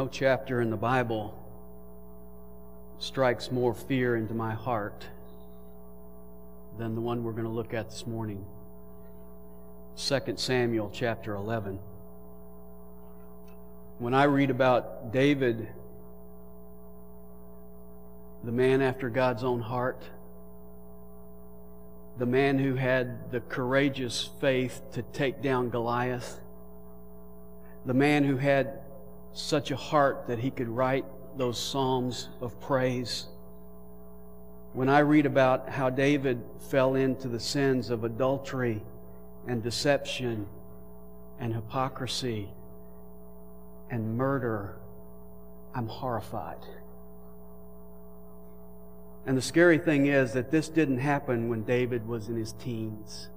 No 0.00 0.08
chapter 0.08 0.62
in 0.62 0.70
the 0.70 0.78
Bible 0.78 1.38
strikes 3.00 3.52
more 3.52 3.74
fear 3.74 4.16
into 4.16 4.32
my 4.32 4.54
heart 4.54 5.04
than 6.78 6.94
the 6.94 7.02
one 7.02 7.22
we're 7.22 7.32
going 7.32 7.44
to 7.44 7.50
look 7.50 7.74
at 7.74 7.90
this 7.90 8.06
morning. 8.06 8.42
2 9.98 10.20
Samuel 10.36 10.90
chapter 10.90 11.34
11. 11.34 11.78
When 13.98 14.14
I 14.14 14.24
read 14.24 14.48
about 14.48 15.12
David, 15.12 15.68
the 18.42 18.52
man 18.52 18.80
after 18.80 19.10
God's 19.10 19.44
own 19.44 19.60
heart, 19.60 20.02
the 22.16 22.24
man 22.24 22.58
who 22.58 22.74
had 22.74 23.30
the 23.30 23.40
courageous 23.40 24.30
faith 24.40 24.80
to 24.94 25.02
take 25.02 25.42
down 25.42 25.68
Goliath, 25.68 26.40
the 27.84 27.92
man 27.92 28.24
who 28.24 28.38
had 28.38 28.79
such 29.32 29.70
a 29.70 29.76
heart 29.76 30.26
that 30.26 30.38
he 30.38 30.50
could 30.50 30.68
write 30.68 31.04
those 31.36 31.58
psalms 31.58 32.28
of 32.40 32.58
praise. 32.60 33.26
When 34.72 34.88
I 34.88 35.00
read 35.00 35.26
about 35.26 35.68
how 35.68 35.90
David 35.90 36.42
fell 36.70 36.94
into 36.94 37.28
the 37.28 37.40
sins 37.40 37.90
of 37.90 38.04
adultery 38.04 38.82
and 39.46 39.62
deception 39.62 40.46
and 41.38 41.54
hypocrisy 41.54 42.48
and 43.90 44.16
murder, 44.16 44.76
I'm 45.74 45.86
horrified. 45.86 46.64
And 49.26 49.36
the 49.36 49.42
scary 49.42 49.78
thing 49.78 50.06
is 50.06 50.32
that 50.32 50.50
this 50.50 50.68
didn't 50.68 50.98
happen 50.98 51.48
when 51.48 51.62
David 51.62 52.06
was 52.06 52.28
in 52.28 52.36
his 52.36 52.52
teens. 52.52 53.28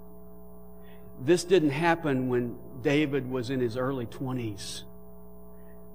This 1.21 1.43
didn't 1.43 1.71
happen 1.71 2.29
when 2.29 2.57
David 2.81 3.29
was 3.29 3.49
in 3.49 3.59
his 3.59 3.77
early 3.77 4.05
20s. 4.05 4.83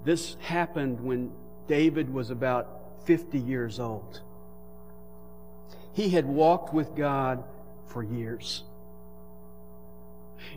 This 0.04 0.36
happened 0.40 1.00
when 1.00 1.32
David 1.66 2.12
was 2.12 2.30
about 2.30 2.80
50 3.04 3.38
years 3.38 3.78
old. 3.80 4.20
He 5.92 6.10
had 6.10 6.26
walked 6.26 6.72
with 6.72 6.94
God 6.94 7.44
for 7.86 8.02
years. 8.02 8.62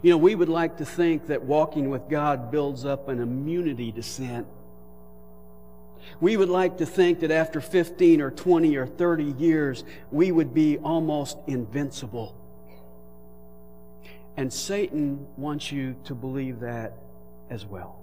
You 0.02 0.12
know, 0.12 0.18
we 0.18 0.36
would 0.36 0.50
like 0.50 0.78
to 0.78 0.86
think 0.86 1.28
that 1.28 1.44
walking 1.44 1.90
with 1.90 2.10
God 2.10 2.52
builds 2.52 2.86
up 2.86 3.08
an 3.08 3.20
immunity 3.20 3.92
to 3.94 4.04
sin. 4.04 4.46
We 6.20 6.38
would 6.38 6.50
like 6.50 6.78
to 6.78 6.86
think 6.86 7.22
that 7.22 7.32
after 7.32 7.62
15 7.62 8.22
or 8.22 8.32
20 8.32 8.76
or 8.76 8.86
30 8.86 9.24
years, 9.24 9.84
we 10.12 10.32
would 10.32 10.54
be 10.54 10.78
almost 10.80 11.38
invincible. 11.48 12.36
And 14.38 14.52
Satan 14.52 15.28
wants 15.38 15.72
you 15.72 15.96
to 16.06 16.16
believe 16.16 16.62
that 16.62 16.94
as 17.50 17.66
well. 17.66 18.01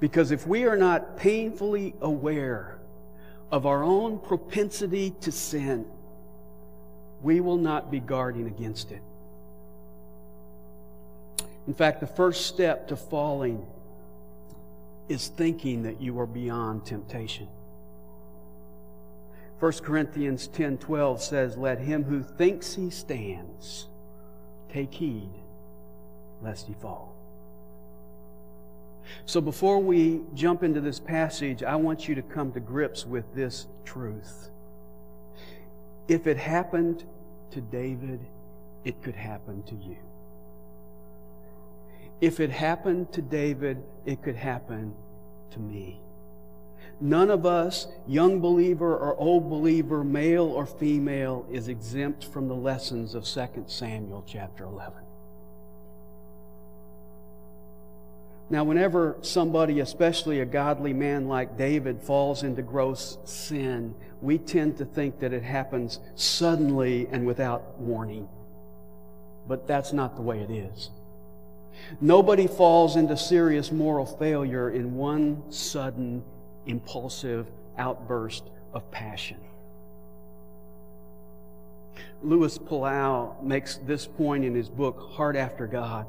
Because 0.00 0.30
if 0.30 0.46
we 0.46 0.64
are 0.64 0.76
not 0.76 1.16
painfully 1.16 1.94
aware 2.00 2.78
of 3.50 3.66
our 3.66 3.82
own 3.82 4.18
propensity 4.18 5.10
to 5.22 5.32
sin, 5.32 5.86
we 7.22 7.40
will 7.40 7.56
not 7.56 7.90
be 7.90 7.98
guarding 7.98 8.46
against 8.46 8.92
it. 8.92 9.02
In 11.66 11.74
fact, 11.74 12.00
the 12.00 12.06
first 12.06 12.46
step 12.46 12.88
to 12.88 12.96
falling 12.96 13.66
is 15.08 15.28
thinking 15.28 15.82
that 15.82 16.00
you 16.00 16.18
are 16.20 16.26
beyond 16.26 16.84
temptation. 16.84 17.48
1 19.58 19.82
Corinthians 19.82 20.46
10:12 20.48 21.20
says, 21.20 21.56
"Let 21.56 21.80
him 21.80 22.04
who 22.04 22.22
thinks 22.22 22.74
he 22.74 22.90
stands 22.90 23.88
take 24.68 24.94
heed 24.94 25.30
lest 26.40 26.66
he 26.68 26.74
fall." 26.74 27.17
So 29.26 29.40
before 29.40 29.78
we 29.78 30.22
jump 30.34 30.62
into 30.62 30.80
this 30.80 31.00
passage, 31.00 31.62
I 31.62 31.76
want 31.76 32.08
you 32.08 32.14
to 32.14 32.22
come 32.22 32.52
to 32.52 32.60
grips 32.60 33.06
with 33.06 33.34
this 33.34 33.66
truth. 33.84 34.50
If 36.08 36.26
it 36.26 36.36
happened 36.36 37.04
to 37.50 37.60
David, 37.60 38.20
it 38.84 39.02
could 39.02 39.14
happen 39.14 39.62
to 39.64 39.74
you. 39.74 39.96
If 42.20 42.40
it 42.40 42.50
happened 42.50 43.12
to 43.12 43.22
David, 43.22 43.82
it 44.04 44.22
could 44.22 44.36
happen 44.36 44.94
to 45.50 45.60
me. 45.60 46.00
None 47.00 47.30
of 47.30 47.46
us, 47.46 47.86
young 48.08 48.40
believer 48.40 48.96
or 48.96 49.14
old 49.16 49.48
believer, 49.48 50.02
male 50.02 50.46
or 50.46 50.66
female, 50.66 51.46
is 51.50 51.68
exempt 51.68 52.24
from 52.24 52.48
the 52.48 52.56
lessons 52.56 53.14
of 53.14 53.24
2 53.24 53.64
Samuel 53.66 54.24
chapter 54.26 54.64
11. 54.64 55.07
Now, 58.50 58.64
whenever 58.64 59.18
somebody, 59.20 59.80
especially 59.80 60.40
a 60.40 60.46
godly 60.46 60.94
man 60.94 61.28
like 61.28 61.58
David, 61.58 62.00
falls 62.00 62.42
into 62.42 62.62
gross 62.62 63.18
sin, 63.24 63.94
we 64.22 64.38
tend 64.38 64.78
to 64.78 64.86
think 64.86 65.20
that 65.20 65.34
it 65.34 65.42
happens 65.42 66.00
suddenly 66.14 67.08
and 67.10 67.26
without 67.26 67.78
warning. 67.78 68.26
But 69.46 69.66
that's 69.66 69.92
not 69.92 70.16
the 70.16 70.22
way 70.22 70.40
it 70.40 70.50
is. 70.50 70.90
Nobody 72.00 72.46
falls 72.46 72.96
into 72.96 73.16
serious 73.16 73.70
moral 73.70 74.06
failure 74.06 74.70
in 74.70 74.94
one 74.94 75.42
sudden, 75.52 76.24
impulsive 76.66 77.46
outburst 77.76 78.44
of 78.72 78.90
passion. 78.90 79.38
Louis 82.22 82.58
Palau 82.58 83.40
makes 83.42 83.76
this 83.76 84.06
point 84.06 84.44
in 84.44 84.54
his 84.54 84.68
book, 84.68 85.12
Heart 85.12 85.36
After 85.36 85.66
God. 85.66 86.06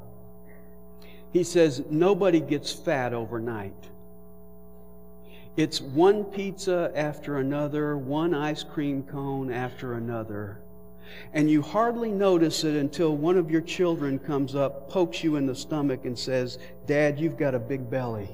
He 1.32 1.44
says, 1.44 1.84
Nobody 1.90 2.40
gets 2.40 2.72
fat 2.72 3.14
overnight. 3.14 3.90
It's 5.58 5.82
one 5.82 6.24
pizza 6.24 6.92
after 6.96 7.38
another, 7.38 7.98
one 7.98 8.34
ice 8.34 8.64
cream 8.64 9.04
cone 9.04 9.52
after 9.52 9.94
another. 9.94 10.60
And 11.34 11.50
you 11.50 11.62
hardly 11.62 12.12
notice 12.12 12.64
it 12.64 12.76
until 12.76 13.16
one 13.16 13.38
of 13.38 13.52
your 13.52 13.62
children 13.62 14.20
comes 14.20 14.56
up, 14.56 14.90
pokes 14.90 15.24
you 15.24 15.36
in 15.36 15.48
the 15.48 15.56
stomach, 15.56 16.06
and 16.06 16.18
says, 16.18 16.60
Dad, 16.86 17.20
you've 17.20 17.38
got 17.38 17.56
a 17.56 17.60
big 17.60 17.90
belly. 17.90 18.30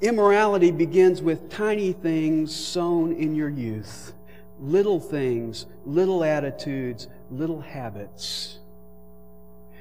Immorality 0.00 0.72
begins 0.72 1.22
with 1.22 1.48
tiny 1.48 1.92
things 1.92 2.54
sown 2.54 3.12
in 3.12 3.34
your 3.34 3.48
youth, 3.48 4.12
little 4.60 5.00
things, 5.00 5.66
little 5.86 6.24
attitudes, 6.24 7.08
little 7.30 7.60
habits. 7.60 8.58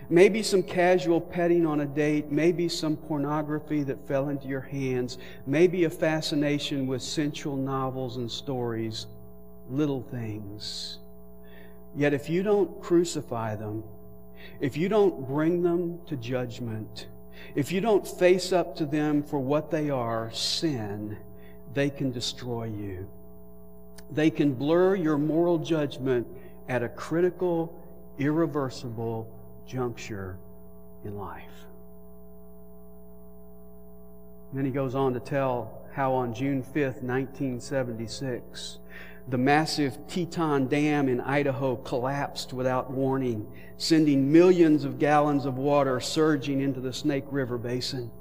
Maybe 0.09 0.43
some 0.43 0.63
casual 0.63 1.21
petting 1.21 1.65
on 1.65 1.81
a 1.81 1.85
date, 1.85 2.31
maybe 2.31 2.67
some 2.67 2.97
pornography 2.97 3.83
that 3.83 4.07
fell 4.07 4.29
into 4.29 4.47
your 4.47 4.61
hands, 4.61 5.17
maybe 5.45 5.85
a 5.85 5.89
fascination 5.89 6.87
with 6.87 7.01
sensual 7.01 7.55
novels 7.55 8.17
and 8.17 8.29
stories, 8.29 9.07
little 9.69 10.01
things. 10.01 10.99
Yet 11.95 12.13
if 12.13 12.29
you 12.29 12.43
don't 12.43 12.81
crucify 12.81 13.55
them, 13.55 13.83
if 14.59 14.75
you 14.75 14.89
don't 14.89 15.27
bring 15.27 15.63
them 15.63 15.99
to 16.07 16.17
judgment, 16.17 17.07
if 17.55 17.71
you 17.71 17.81
don't 17.81 18.07
face 18.07 18.51
up 18.51 18.75
to 18.77 18.85
them 18.85 19.23
for 19.23 19.39
what 19.39 19.71
they 19.71 19.89
are, 19.89 20.31
sin, 20.31 21.17
they 21.73 21.89
can 21.89 22.11
destroy 22.11 22.65
you. 22.65 23.07
They 24.11 24.29
can 24.29 24.53
blur 24.53 24.95
your 24.95 25.17
moral 25.17 25.59
judgment 25.59 26.27
at 26.67 26.83
a 26.83 26.89
critical, 26.89 27.79
irreversible 28.19 29.27
juncture 29.65 30.37
in 31.03 31.17
life. 31.17 31.43
Then 34.53 34.65
he 34.65 34.71
goes 34.71 34.93
on 34.93 35.13
to 35.13 35.19
tell 35.19 35.81
how 35.93 36.13
on 36.13 36.33
June 36.33 36.63
5th, 36.63 37.01
1976, 37.01 38.79
the 39.29 39.37
massive 39.37 39.97
Teton 40.07 40.67
Dam 40.67 41.07
in 41.07 41.21
Idaho 41.21 41.75
collapsed 41.77 42.53
without 42.53 42.91
warning, 42.91 43.47
sending 43.77 44.31
millions 44.31 44.83
of 44.83 44.99
gallons 44.99 45.45
of 45.45 45.57
water 45.57 45.99
surging 45.99 46.61
into 46.61 46.79
the 46.81 46.93
Snake 46.93 47.25
River 47.31 47.57
Basin. 47.57 48.11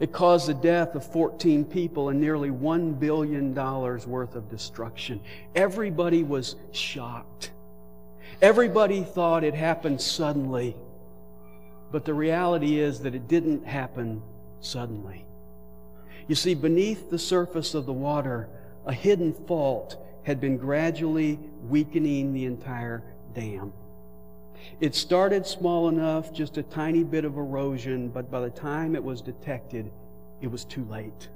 It 0.00 0.12
caused 0.12 0.48
the 0.48 0.54
death 0.54 0.96
of 0.96 1.06
14 1.12 1.64
people 1.64 2.08
and 2.08 2.20
nearly 2.20 2.50
$1 2.50 2.98
billion 2.98 3.54
worth 3.54 4.34
of 4.34 4.50
destruction. 4.50 5.20
Everybody 5.54 6.24
was 6.24 6.56
shocked. 6.72 7.52
Everybody 8.42 9.02
thought 9.02 9.44
it 9.44 9.54
happened 9.54 10.00
suddenly. 10.00 10.76
But 11.90 12.04
the 12.04 12.14
reality 12.14 12.80
is 12.80 13.00
that 13.00 13.14
it 13.14 13.28
didn't 13.28 13.66
happen 13.66 14.22
suddenly. 14.60 15.24
You 16.26 16.34
see, 16.34 16.54
beneath 16.54 17.10
the 17.10 17.18
surface 17.18 17.74
of 17.74 17.86
the 17.86 17.92
water, 17.92 18.48
a 18.86 18.92
hidden 18.92 19.32
fault 19.32 19.96
had 20.24 20.40
been 20.40 20.56
gradually 20.56 21.38
weakening 21.68 22.32
the 22.32 22.46
entire 22.46 23.04
dam. 23.34 23.72
It 24.80 24.94
started 24.94 25.46
small 25.46 25.88
enough, 25.88 26.32
just 26.32 26.56
a 26.56 26.62
tiny 26.62 27.04
bit 27.04 27.24
of 27.24 27.36
erosion, 27.36 28.08
but 28.08 28.30
by 28.30 28.40
the 28.40 28.50
time 28.50 28.96
it 28.96 29.04
was 29.04 29.20
detected, 29.20 29.90
it 30.40 30.50
was 30.50 30.64
too 30.64 30.84
late. 30.86 31.28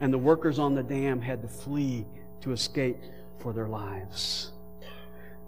And 0.00 0.12
the 0.12 0.18
workers 0.18 0.58
on 0.58 0.74
the 0.74 0.82
dam 0.82 1.20
had 1.20 1.42
to 1.42 1.48
flee 1.48 2.04
to 2.40 2.52
escape 2.52 2.98
for 3.38 3.52
their 3.52 3.68
lives. 3.68 4.51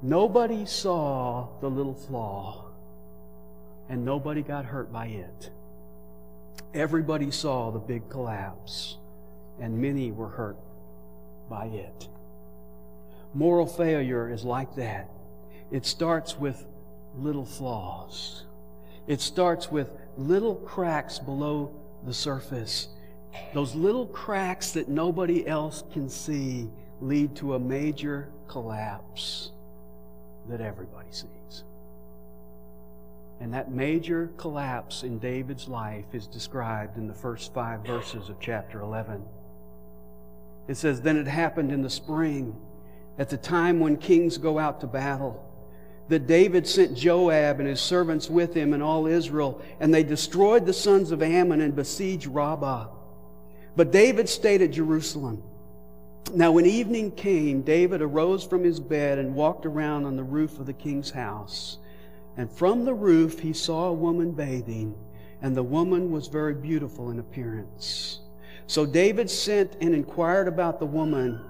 Nobody 0.04 0.66
saw 0.66 1.48
the 1.62 1.70
little 1.70 1.94
flaw, 1.94 2.66
and 3.88 4.04
nobody 4.04 4.42
got 4.42 4.66
hurt 4.66 4.92
by 4.92 5.06
it. 5.06 5.50
Everybody 6.74 7.30
saw 7.30 7.70
the 7.70 7.78
big 7.78 8.10
collapse, 8.10 8.98
and 9.58 9.80
many 9.80 10.12
were 10.12 10.28
hurt 10.28 10.58
by 11.48 11.68
it. 11.68 12.08
Moral 13.32 13.64
failure 13.64 14.30
is 14.30 14.44
like 14.44 14.74
that. 14.74 15.08
It 15.70 15.86
starts 15.86 16.38
with 16.38 16.66
little 17.16 17.46
flaws. 17.46 18.44
It 19.06 19.22
starts 19.22 19.72
with 19.72 19.90
little 20.18 20.56
cracks 20.56 21.18
below 21.18 21.74
the 22.04 22.12
surface. 22.12 22.88
Those 23.54 23.74
little 23.74 24.08
cracks 24.08 24.72
that 24.72 24.90
nobody 24.90 25.46
else 25.46 25.82
can 25.94 26.10
see 26.10 26.68
lead 27.00 27.34
to 27.36 27.54
a 27.54 27.58
major 27.58 28.28
collapse 28.48 29.52
that 30.48 30.60
everybody 30.60 31.08
sees. 31.10 31.64
And 33.40 33.52
that 33.52 33.70
major 33.70 34.30
collapse 34.36 35.02
in 35.02 35.18
David's 35.18 35.68
life 35.68 36.06
is 36.12 36.26
described 36.26 36.96
in 36.96 37.06
the 37.06 37.14
first 37.14 37.52
five 37.52 37.84
verses 37.84 38.28
of 38.28 38.38
chapter 38.40 38.80
11. 38.80 39.24
It 40.68 40.76
says, 40.76 41.00
Then 41.00 41.16
it 41.16 41.26
happened 41.26 41.72
in 41.72 41.82
the 41.82 41.90
spring, 41.90 42.56
at 43.18 43.30
the 43.30 43.36
time 43.36 43.80
when 43.80 43.96
kings 43.96 44.38
go 44.38 44.58
out 44.58 44.80
to 44.80 44.86
battle, 44.86 45.44
that 46.08 46.26
David 46.26 46.66
sent 46.66 46.96
Joab 46.96 47.60
and 47.60 47.68
his 47.68 47.80
servants 47.80 48.28
with 48.28 48.54
him 48.54 48.72
and 48.72 48.82
all 48.82 49.06
Israel, 49.06 49.60
and 49.80 49.92
they 49.92 50.02
destroyed 50.02 50.66
the 50.66 50.72
sons 50.72 51.10
of 51.10 51.22
Ammon 51.22 51.60
and 51.60 51.74
besieged 51.74 52.26
Rabbah. 52.26 52.88
But 53.76 53.90
David 53.90 54.28
stayed 54.28 54.62
at 54.62 54.70
Jerusalem. 54.70 55.42
Now, 56.32 56.52
when 56.52 56.66
evening 56.66 57.12
came, 57.12 57.62
David 57.62 58.00
arose 58.00 58.44
from 58.44 58.64
his 58.64 58.80
bed 58.80 59.18
and 59.18 59.34
walked 59.34 59.66
around 59.66 60.04
on 60.06 60.16
the 60.16 60.24
roof 60.24 60.58
of 60.58 60.66
the 60.66 60.72
king's 60.72 61.10
house. 61.10 61.78
And 62.36 62.50
from 62.50 62.84
the 62.84 62.94
roof 62.94 63.38
he 63.40 63.52
saw 63.52 63.88
a 63.88 63.92
woman 63.92 64.32
bathing, 64.32 64.94
and 65.42 65.54
the 65.54 65.62
woman 65.62 66.10
was 66.10 66.26
very 66.26 66.54
beautiful 66.54 67.10
in 67.10 67.18
appearance. 67.18 68.20
So 68.66 68.86
David 68.86 69.30
sent 69.30 69.76
and 69.80 69.94
inquired 69.94 70.48
about 70.48 70.80
the 70.80 70.86
woman, 70.86 71.40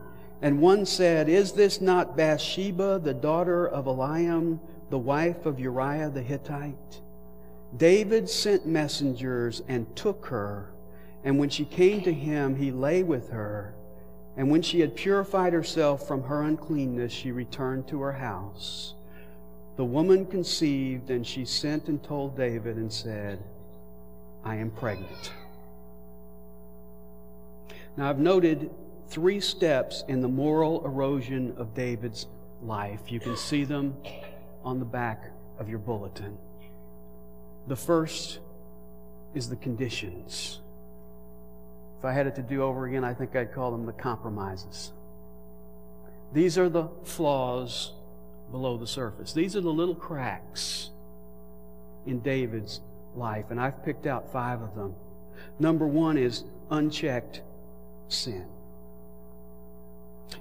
and 0.43 0.61
one 0.61 0.85
said, 0.85 1.29
Is 1.29 1.53
this 1.53 1.81
not 1.81 2.17
Bathsheba, 2.17 3.00
the 3.03 3.15
daughter 3.15 3.67
of 3.69 3.87
Eliam, 3.87 4.59
the 4.91 4.99
wife 4.99 5.47
of 5.47 5.61
Uriah 5.61 6.11
the 6.11 6.23
Hittite? 6.23 7.00
David 7.76 8.29
sent 8.29 8.67
messengers 8.67 9.62
and 9.69 9.94
took 9.97 10.26
her, 10.26 10.73
and 11.23 11.38
when 11.38 11.49
she 11.49 11.65
came 11.65 12.03
to 12.03 12.12
him, 12.12 12.56
he 12.56 12.71
lay 12.71 13.03
with 13.03 13.31
her. 13.31 13.75
And 14.37 14.51
when 14.51 14.63
she 14.63 14.81
had 14.81 14.97
purified 14.97 15.53
herself 15.53 16.07
from 16.09 16.25
her 16.25 16.43
uncleanness, 16.43 17.13
she 17.13 17.31
returned 17.31 17.87
to 17.89 18.01
her 18.01 18.13
house. 18.13 18.95
The 19.77 19.85
woman 19.85 20.27
conceived, 20.27 21.11
and 21.11 21.27
she 21.27 21.45
sent 21.45 21.89
and 21.89 22.03
told 22.03 22.37
David 22.37 22.77
and 22.77 22.93
said, 22.93 23.43
I 24.45 24.57
am 24.57 24.71
pregnant. 24.71 25.33
Now, 27.97 28.11
I've 28.11 28.19
noted 28.19 28.71
three 29.09 29.41
steps 29.41 30.03
in 30.09 30.21
the 30.21 30.29
moral 30.29 30.85
erosion 30.85 31.55
of 31.57 31.75
David's 31.75 32.27
life. 32.63 33.01
You 33.13 33.21
can 33.21 33.37
see 33.37 33.65
them 33.65 33.97
on 34.65 34.81
the 34.81 34.85
back 34.85 35.31
of 35.59 35.69
your 35.69 35.79
bulletin. 35.79 36.37
The 37.69 37.77
first 37.77 38.41
is 39.35 39.49
the 39.49 39.57
conditions. 39.57 40.61
If 42.05 42.09
I 42.09 42.12
had 42.12 42.27
it 42.27 42.35
to 42.35 42.43
do 42.43 42.62
over 42.62 42.85
again, 42.85 43.03
I 43.03 43.15
think 43.15 43.35
I'd 43.35 43.55
call 43.55 43.71
them 43.71 43.87
the 43.87 43.93
compromises. 43.95 44.93
These 46.35 46.59
are 46.59 46.69
the 46.69 46.89
flaws 47.03 47.93
below 48.51 48.77
the 48.77 48.87
surface. 48.87 49.33
These 49.33 49.56
are 49.56 49.62
the 49.62 49.73
little 49.73 49.95
cracks 49.95 50.91
in 52.05 52.21
David's 52.21 52.83
life, 53.17 53.47
and 53.49 53.59
I've 53.59 53.83
picked 53.87 54.06
out 54.06 54.31
five 54.31 54.61
of 54.61 54.75
them. 54.75 54.95
Number 55.59 55.87
one 55.87 56.19
is 56.19 56.45
unchecked 56.71 57.41
sin. 58.09 58.45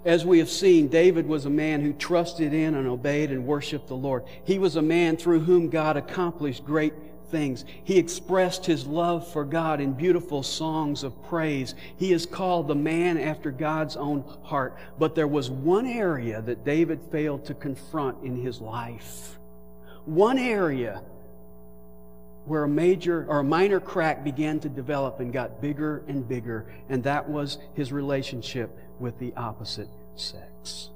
As 0.03 0.25
we 0.25 0.39
have 0.39 0.49
seen, 0.49 0.89
David 0.89 1.25
was 1.25 1.45
a 1.45 1.49
man 1.49 1.79
who 1.79 1.93
trusted 1.93 2.53
in 2.53 2.75
and 2.75 2.89
obeyed 2.89 3.31
and 3.31 3.47
worshiped 3.47 3.87
the 3.87 3.95
Lord. 3.95 4.25
He 4.43 4.59
was 4.59 4.75
a 4.75 4.81
man 4.81 5.15
through 5.15 5.39
whom 5.39 5.69
God 5.69 5.95
accomplished 5.95 6.65
great 6.65 6.93
things. 7.33 7.65
He 7.83 7.97
expressed 7.97 8.65
his 8.65 8.85
love 8.85 9.27
for 9.27 9.43
God 9.43 9.81
in 9.81 9.91
beautiful 9.91 10.43
songs 10.43 11.03
of 11.03 11.21
praise. 11.23 11.75
He 11.97 12.13
is 12.13 12.25
called 12.25 12.67
the 12.69 12.75
man 12.75 13.17
after 13.17 13.51
God's 13.51 13.97
own 13.97 14.23
heart. 14.43 14.77
But 14.99 15.15
there 15.15 15.27
was 15.27 15.49
one 15.49 15.87
area 15.87 16.41
that 16.43 16.63
David 16.63 17.01
failed 17.11 17.43
to 17.45 17.55
confront 17.55 18.23
in 18.23 18.41
his 18.41 18.61
life. 18.61 19.39
One 20.05 20.37
area 20.37 21.01
where 22.45 22.65
a 22.65 22.69
major 22.69 23.25
or 23.27 23.39
a 23.39 23.43
minor 23.43 23.79
crack 23.79 24.23
began 24.23 24.59
to 24.59 24.69
develop 24.69 25.19
and 25.19 25.33
got 25.33 25.59
bigger 25.59 26.03
and 26.07 26.27
bigger, 26.27 26.71
and 26.89 27.03
that 27.03 27.27
was 27.27 27.57
his 27.73 27.91
relationship 27.91 28.77
with 28.99 29.17
the 29.17 29.33
opposite 29.35 29.87
sex. 30.15 30.89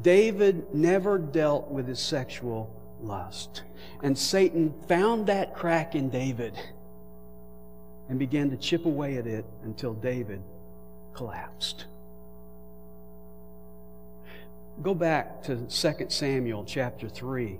David 0.00 0.74
never 0.74 1.18
dealt 1.18 1.70
with 1.70 1.86
his 1.86 2.00
sexual 2.00 2.70
lust. 3.06 3.62
And 4.02 4.16
Satan 4.16 4.74
found 4.88 5.26
that 5.26 5.54
crack 5.54 5.94
in 5.94 6.10
David 6.10 6.58
and 8.08 8.18
began 8.18 8.50
to 8.50 8.56
chip 8.56 8.86
away 8.86 9.16
at 9.16 9.26
it 9.26 9.44
until 9.64 9.94
David 9.94 10.42
collapsed. 11.14 11.86
Go 14.82 14.94
back 14.94 15.42
to 15.44 15.56
2 15.56 16.06
Samuel 16.08 16.64
chapter 16.64 17.08
3. 17.08 17.58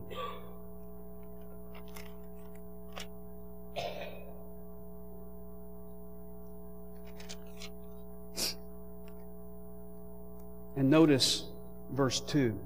And 10.77 10.91
notice 10.91 11.45
verse 11.93 12.19
2. 12.21 12.59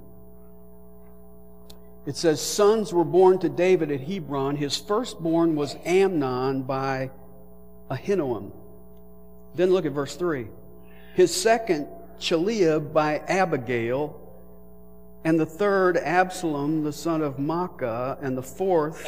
It 2.09 2.17
says, 2.17 2.41
Sons 2.41 2.91
were 2.91 3.03
born 3.03 3.37
to 3.37 3.49
David 3.49 3.91
at 3.91 4.01
Hebron. 4.01 4.55
His 4.55 4.75
firstborn 4.75 5.55
was 5.55 5.75
Amnon 5.85 6.63
by 6.63 7.11
Ahinoam. 7.91 8.51
Then 9.53 9.69
look 9.69 9.85
at 9.85 9.91
verse 9.91 10.15
3. 10.15 10.47
His 11.13 11.39
second, 11.39 11.87
Chileab 12.19 12.93
by 12.93 13.19
Abigail. 13.19 14.19
And 15.23 15.39
the 15.39 15.45
third, 15.45 15.97
Absalom, 15.97 16.83
the 16.83 16.91
son 16.91 17.21
of 17.21 17.37
Maacah. 17.37 18.17
And 18.23 18.35
the 18.35 18.41
fourth, 18.41 19.07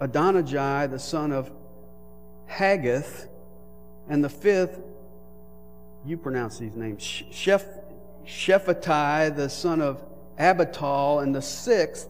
Adonijah, 0.00 0.88
the 0.90 0.98
son 0.98 1.30
of 1.30 1.52
Haggith. 2.46 3.28
And 4.08 4.24
the 4.24 4.28
fifth, 4.28 4.80
you 6.04 6.16
pronounce 6.16 6.58
these 6.58 6.74
names, 6.74 7.04
Sheph, 7.04 7.64
Shephatai, 8.26 9.36
the 9.36 9.48
son 9.48 9.80
of 9.80 10.09
Abital, 10.40 11.22
and 11.22 11.34
the 11.34 11.42
sixth, 11.42 12.08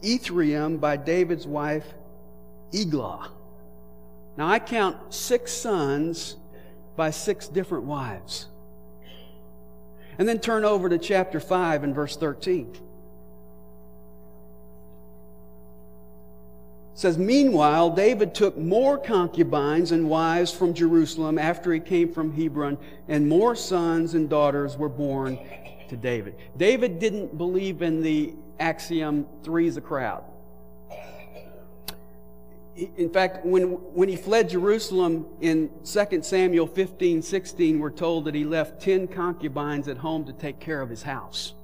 Ithream 0.00 0.78
by 0.78 0.96
David's 0.96 1.46
wife, 1.46 1.86
Eglah. 2.72 3.30
Now 4.36 4.46
I 4.46 4.58
count 4.60 5.12
six 5.12 5.52
sons 5.52 6.36
by 6.94 7.10
six 7.10 7.48
different 7.48 7.84
wives. 7.84 8.46
And 10.18 10.28
then 10.28 10.38
turn 10.38 10.64
over 10.64 10.88
to 10.88 10.98
chapter 10.98 11.40
5 11.40 11.84
and 11.84 11.94
verse 11.94 12.16
13. 12.16 12.72
It 16.92 17.00
says, 17.00 17.18
Meanwhile, 17.18 17.90
David 17.90 18.34
took 18.34 18.56
more 18.56 18.96
concubines 18.96 19.92
and 19.92 20.08
wives 20.08 20.52
from 20.52 20.72
Jerusalem 20.72 21.38
after 21.38 21.72
he 21.72 21.80
came 21.80 22.12
from 22.12 22.32
Hebron, 22.32 22.78
and 23.08 23.28
more 23.28 23.54
sons 23.54 24.14
and 24.14 24.30
daughters 24.30 24.78
were 24.78 24.88
born 24.88 25.38
to 25.88 25.96
David. 25.96 26.36
David 26.56 26.98
didn't 26.98 27.36
believe 27.36 27.82
in 27.82 28.02
the 28.02 28.34
axiom 28.58 29.26
three's 29.42 29.76
a 29.76 29.80
crowd. 29.80 30.24
In 32.76 33.10
fact, 33.10 33.46
when, 33.46 33.68
when 33.94 34.08
he 34.08 34.16
fled 34.16 34.50
Jerusalem 34.50 35.26
in 35.40 35.70
2 35.84 36.22
Samuel 36.22 36.66
15, 36.66 37.22
16, 37.22 37.78
we're 37.78 37.90
told 37.90 38.26
that 38.26 38.34
he 38.34 38.44
left 38.44 38.82
10 38.82 39.08
concubines 39.08 39.88
at 39.88 39.96
home 39.96 40.26
to 40.26 40.32
take 40.34 40.60
care 40.60 40.82
of 40.82 40.90
his 40.90 41.02
house. 41.02 41.54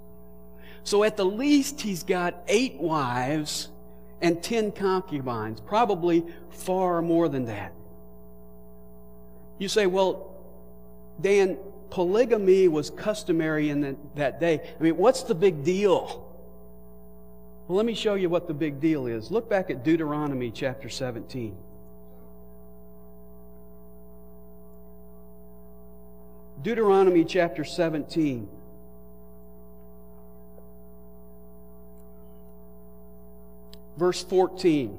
So 0.84 1.04
at 1.04 1.18
the 1.18 1.24
least, 1.24 1.82
he's 1.82 2.02
got 2.02 2.42
eight 2.48 2.76
wives 2.76 3.68
and 4.22 4.42
10 4.42 4.72
concubines, 4.72 5.60
probably 5.60 6.24
far 6.50 7.02
more 7.02 7.28
than 7.28 7.44
that. 7.44 7.72
You 9.58 9.68
say, 9.68 9.86
well, 9.86 10.34
Dan, 11.20 11.58
polygamy 11.92 12.68
was 12.68 12.88
customary 12.88 13.68
in 13.68 13.82
the, 13.82 13.96
that 14.14 14.40
day. 14.40 14.62
I 14.80 14.82
mean, 14.82 14.96
what's 14.96 15.24
the 15.24 15.34
big 15.34 15.62
deal? 15.62 16.26
Well, 17.68 17.76
let 17.76 17.84
me 17.84 17.92
show 17.92 18.14
you 18.14 18.30
what 18.30 18.48
the 18.48 18.54
big 18.54 18.80
deal 18.80 19.06
is. 19.06 19.30
Look 19.30 19.50
back 19.50 19.68
at 19.68 19.84
Deuteronomy 19.84 20.50
chapter 20.50 20.88
17. 20.88 21.54
Deuteronomy 26.62 27.26
chapter 27.26 27.62
17. 27.62 28.48
Verse 33.98 34.24
14. 34.24 34.98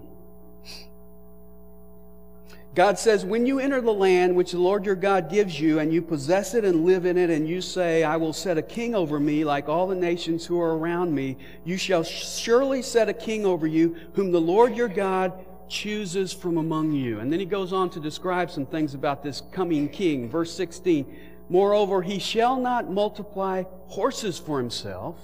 God 2.75 2.97
says, 2.97 3.23
when 3.23 3.45
you 3.45 3.59
enter 3.59 3.81
the 3.81 3.93
land 3.93 4.35
which 4.35 4.51
the 4.51 4.59
Lord 4.59 4.83
your 4.83 4.95
God 4.95 5.29
gives 5.29 5.59
you, 5.59 5.77
and 5.77 5.93
you 5.93 6.01
possess 6.01 6.55
it 6.55 6.65
and 6.65 6.85
live 6.85 7.05
in 7.05 7.17
it, 7.17 7.29
and 7.29 7.47
you 7.47 7.61
say, 7.61 8.03
I 8.03 8.17
will 8.17 8.33
set 8.33 8.57
a 8.57 8.63
king 8.63 8.95
over 8.95 9.19
me 9.19 9.45
like 9.45 9.69
all 9.69 9.85
the 9.85 9.95
nations 9.95 10.43
who 10.43 10.59
are 10.59 10.75
around 10.75 11.13
me, 11.13 11.37
you 11.63 11.77
shall 11.77 12.03
surely 12.03 12.81
set 12.81 13.09
a 13.09 13.13
king 13.13 13.45
over 13.45 13.67
you, 13.67 13.95
whom 14.13 14.31
the 14.31 14.41
Lord 14.41 14.75
your 14.75 14.87
God 14.87 15.33
chooses 15.69 16.33
from 16.33 16.57
among 16.57 16.93
you. 16.93 17.19
And 17.19 17.31
then 17.31 17.39
he 17.39 17.45
goes 17.45 17.73
on 17.73 17.91
to 17.91 17.99
describe 17.99 18.49
some 18.49 18.65
things 18.65 18.95
about 18.95 19.21
this 19.21 19.41
coming 19.51 19.87
king. 19.87 20.27
Verse 20.27 20.51
16, 20.53 21.15
Moreover, 21.49 22.01
he 22.01 22.17
shall 22.17 22.59
not 22.59 22.89
multiply 22.89 23.63
horses 23.87 24.39
for 24.39 24.57
himself. 24.57 25.19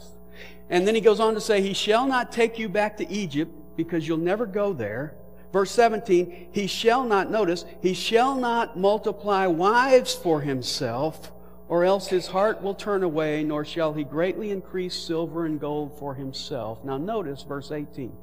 And 0.69 0.87
then 0.87 0.93
he 0.93 1.01
goes 1.01 1.19
on 1.19 1.33
to 1.33 1.41
say, 1.41 1.61
He 1.61 1.73
shall 1.73 2.05
not 2.05 2.31
take 2.31 2.59
you 2.59 2.69
back 2.69 2.97
to 2.97 3.09
Egypt, 3.09 3.51
because 3.75 4.07
you'll 4.07 4.17
never 4.17 4.45
go 4.45 4.73
there. 4.73 5.15
Verse 5.51 5.71
17, 5.71 6.49
he 6.51 6.67
shall 6.67 7.03
not, 7.03 7.31
notice, 7.31 7.65
he 7.81 7.93
shall 7.93 8.35
not 8.35 8.77
multiply 8.77 9.47
wives 9.47 10.13
for 10.13 10.41
himself, 10.41 11.31
or 11.67 11.83
else 11.83 12.07
his 12.07 12.27
heart 12.27 12.61
will 12.61 12.75
turn 12.75 13.03
away, 13.03 13.43
nor 13.43 13.65
shall 13.65 13.93
he 13.93 14.03
greatly 14.03 14.51
increase 14.51 14.95
silver 14.95 15.45
and 15.45 15.59
gold 15.59 15.97
for 15.97 16.13
himself. 16.13 16.83
Now 16.83 16.97
notice 16.97 17.41
verse 17.41 17.71
18. 17.71 18.15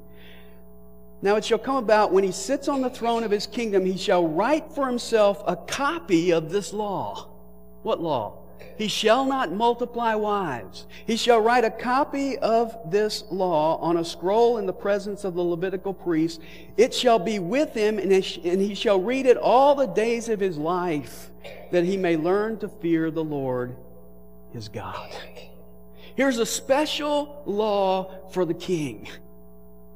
Now 1.22 1.36
it 1.36 1.44
shall 1.44 1.58
come 1.58 1.76
about 1.76 2.12
when 2.12 2.22
he 2.22 2.32
sits 2.32 2.68
on 2.68 2.82
the 2.82 2.90
throne 2.90 3.24
of 3.24 3.30
his 3.30 3.46
kingdom, 3.46 3.84
he 3.84 3.96
shall 3.96 4.26
write 4.28 4.70
for 4.72 4.86
himself 4.86 5.42
a 5.46 5.56
copy 5.56 6.30
of 6.32 6.50
this 6.50 6.72
law. 6.72 7.28
What 7.82 8.00
law? 8.00 8.45
He 8.76 8.88
shall 8.88 9.24
not 9.24 9.52
multiply 9.52 10.14
wives. 10.14 10.86
He 11.06 11.16
shall 11.16 11.40
write 11.40 11.64
a 11.64 11.70
copy 11.70 12.38
of 12.38 12.76
this 12.90 13.24
law 13.30 13.76
on 13.78 13.96
a 13.96 14.04
scroll 14.04 14.58
in 14.58 14.66
the 14.66 14.72
presence 14.72 15.24
of 15.24 15.34
the 15.34 15.42
Levitical 15.42 15.94
priest. 15.94 16.40
It 16.76 16.92
shall 16.92 17.18
be 17.18 17.38
with 17.38 17.72
him, 17.72 17.98
and 17.98 18.12
he 18.12 18.74
shall 18.74 19.00
read 19.00 19.26
it 19.26 19.36
all 19.36 19.74
the 19.74 19.86
days 19.86 20.28
of 20.28 20.40
his 20.40 20.58
life, 20.58 21.30
that 21.70 21.84
he 21.84 21.96
may 21.96 22.16
learn 22.16 22.58
to 22.58 22.68
fear 22.68 23.10
the 23.10 23.24
Lord 23.24 23.76
his 24.52 24.68
God. 24.68 25.10
Here's 26.14 26.38
a 26.38 26.46
special 26.46 27.42
law 27.46 28.30
for 28.30 28.44
the 28.44 28.54
king. 28.54 29.08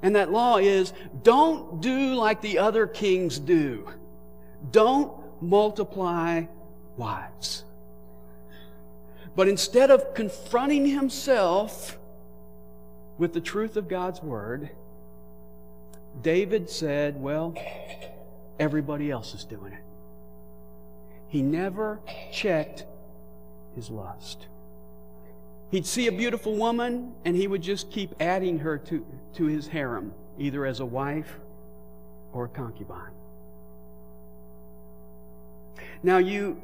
And 0.02 0.16
that 0.16 0.30
law 0.30 0.56
is 0.56 0.94
don't 1.22 1.82
do 1.82 2.14
like 2.14 2.40
the 2.40 2.58
other 2.58 2.86
kings 2.86 3.38
do. 3.38 3.88
Don't 4.70 5.12
multiply 5.42 6.44
wives. 6.96 7.64
But 9.36 9.48
instead 9.48 9.90
of 9.90 10.14
confronting 10.14 10.86
himself 10.86 11.98
with 13.18 13.32
the 13.32 13.40
truth 13.40 13.76
of 13.76 13.88
God's 13.88 14.22
word, 14.22 14.70
David 16.22 16.68
said, 16.68 17.20
Well, 17.20 17.54
everybody 18.58 19.10
else 19.10 19.34
is 19.34 19.44
doing 19.44 19.72
it. 19.72 19.82
He 21.28 21.42
never 21.42 22.00
checked 22.32 22.84
his 23.76 23.88
lust. 23.88 24.46
He'd 25.70 25.86
see 25.86 26.08
a 26.08 26.12
beautiful 26.12 26.56
woman 26.56 27.12
and 27.24 27.36
he 27.36 27.46
would 27.46 27.62
just 27.62 27.90
keep 27.90 28.14
adding 28.20 28.58
her 28.58 28.76
to, 28.78 29.06
to 29.34 29.44
his 29.44 29.68
harem, 29.68 30.12
either 30.38 30.66
as 30.66 30.80
a 30.80 30.86
wife 30.86 31.38
or 32.32 32.46
a 32.46 32.48
concubine. 32.48 33.12
Now, 36.02 36.18
you 36.18 36.60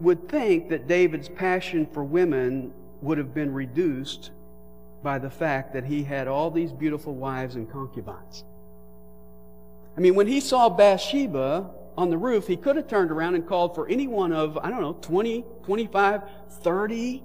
would 0.00 0.28
think 0.28 0.68
that 0.68 0.86
David's 0.86 1.28
passion 1.28 1.86
for 1.86 2.04
women 2.04 2.72
would 3.00 3.18
have 3.18 3.34
been 3.34 3.52
reduced 3.52 4.30
by 5.02 5.18
the 5.18 5.30
fact 5.30 5.72
that 5.72 5.84
he 5.84 6.02
had 6.02 6.28
all 6.28 6.50
these 6.50 6.72
beautiful 6.72 7.14
wives 7.14 7.54
and 7.54 7.70
concubines. 7.70 8.44
I 9.96 10.00
mean, 10.00 10.14
when 10.14 10.26
he 10.26 10.40
saw 10.40 10.68
Bathsheba 10.68 11.70
on 11.96 12.10
the 12.10 12.18
roof, 12.18 12.46
he 12.46 12.56
could 12.56 12.76
have 12.76 12.88
turned 12.88 13.10
around 13.10 13.34
and 13.34 13.46
called 13.46 13.74
for 13.74 13.88
any 13.88 14.06
one 14.06 14.32
of, 14.32 14.58
I 14.58 14.68
don't 14.68 14.80
know, 14.80 14.94
20, 15.00 15.44
25, 15.64 16.22
30 16.50 17.22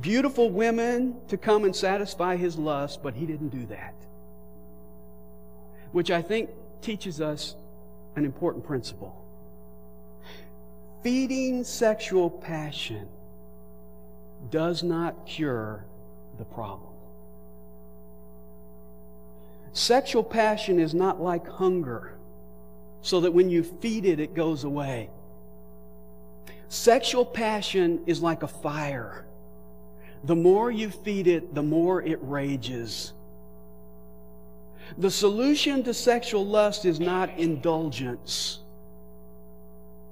beautiful 0.00 0.50
women 0.50 1.16
to 1.28 1.36
come 1.36 1.64
and 1.64 1.74
satisfy 1.74 2.36
his 2.36 2.58
lust, 2.58 3.02
but 3.02 3.14
he 3.14 3.26
didn't 3.26 3.50
do 3.50 3.66
that. 3.66 3.94
Which 5.92 6.10
I 6.10 6.22
think 6.22 6.50
teaches 6.80 7.20
us 7.20 7.56
an 8.16 8.24
important 8.24 8.64
principle 8.64 9.21
feeding 11.02 11.64
sexual 11.64 12.30
passion 12.30 13.08
does 14.50 14.82
not 14.82 15.26
cure 15.26 15.84
the 16.38 16.44
problem. 16.44 16.92
Sexual 19.72 20.24
passion 20.24 20.78
is 20.78 20.94
not 20.94 21.20
like 21.20 21.46
hunger, 21.48 22.14
so 23.00 23.20
that 23.20 23.32
when 23.32 23.48
you 23.48 23.62
feed 23.62 24.04
it, 24.04 24.20
it 24.20 24.34
goes 24.34 24.64
away. 24.64 25.08
Sexual 26.68 27.24
passion 27.26 28.02
is 28.06 28.22
like 28.22 28.42
a 28.42 28.48
fire. 28.48 29.24
The 30.24 30.36
more 30.36 30.70
you 30.70 30.90
feed 30.90 31.26
it, 31.26 31.54
the 31.54 31.62
more 31.62 32.02
it 32.02 32.18
rages. 32.22 33.12
The 34.98 35.10
solution 35.10 35.82
to 35.84 35.94
sexual 35.94 36.46
lust 36.46 36.84
is 36.84 37.00
not 37.00 37.38
indulgence. 37.38 38.61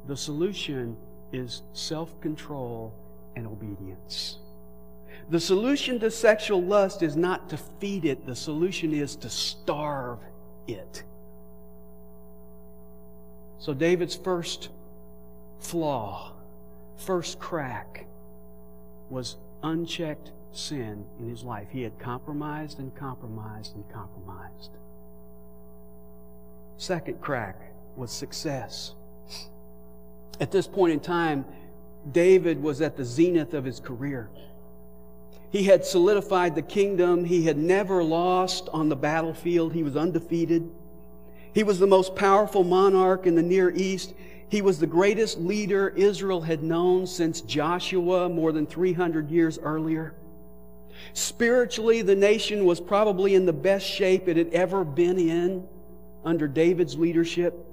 The 0.06 0.16
solution 0.16 0.96
is 1.32 1.62
self 1.72 2.20
control 2.20 2.94
and 3.36 3.46
obedience. 3.46 4.38
The 5.28 5.40
solution 5.40 6.00
to 6.00 6.10
sexual 6.10 6.62
lust 6.62 7.02
is 7.02 7.16
not 7.16 7.48
to 7.50 7.56
feed 7.56 8.04
it, 8.04 8.26
the 8.26 8.34
solution 8.34 8.92
is 8.92 9.14
to 9.16 9.30
starve 9.30 10.18
it. 10.66 11.04
So, 13.58 13.74
David's 13.74 14.16
first 14.16 14.70
flaw, 15.58 16.32
first 16.96 17.38
crack, 17.38 18.06
was 19.10 19.36
unchecked 19.62 20.32
sin 20.52 21.04
in 21.18 21.28
his 21.28 21.42
life. 21.42 21.68
He 21.70 21.82
had 21.82 21.98
compromised 21.98 22.78
and 22.78 22.94
compromised 22.94 23.74
and 23.76 23.88
compromised. 23.92 24.70
Second 26.78 27.20
crack 27.20 27.60
was 27.96 28.10
success. 28.10 28.94
At 30.40 30.50
this 30.50 30.66
point 30.66 30.94
in 30.94 31.00
time, 31.00 31.44
David 32.10 32.62
was 32.62 32.80
at 32.80 32.96
the 32.96 33.04
zenith 33.04 33.52
of 33.52 33.64
his 33.64 33.78
career. 33.78 34.30
He 35.50 35.64
had 35.64 35.84
solidified 35.84 36.54
the 36.54 36.62
kingdom. 36.62 37.24
He 37.24 37.44
had 37.44 37.58
never 37.58 38.02
lost 38.02 38.68
on 38.72 38.88
the 38.88 38.96
battlefield. 38.96 39.74
He 39.74 39.82
was 39.82 39.96
undefeated. 39.96 40.70
He 41.52 41.62
was 41.62 41.78
the 41.78 41.86
most 41.86 42.14
powerful 42.14 42.64
monarch 42.64 43.26
in 43.26 43.34
the 43.34 43.42
Near 43.42 43.70
East. 43.70 44.14
He 44.48 44.62
was 44.62 44.78
the 44.78 44.86
greatest 44.86 45.38
leader 45.38 45.90
Israel 45.90 46.40
had 46.40 46.62
known 46.62 47.06
since 47.06 47.40
Joshua 47.40 48.28
more 48.28 48.52
than 48.52 48.66
300 48.66 49.30
years 49.30 49.58
earlier. 49.58 50.14
Spiritually, 51.12 52.02
the 52.02 52.16
nation 52.16 52.64
was 52.64 52.80
probably 52.80 53.34
in 53.34 53.46
the 53.46 53.52
best 53.52 53.86
shape 53.86 54.28
it 54.28 54.36
had 54.36 54.52
ever 54.52 54.84
been 54.84 55.18
in 55.18 55.66
under 56.24 56.46
David's 56.46 56.96
leadership. 56.96 57.66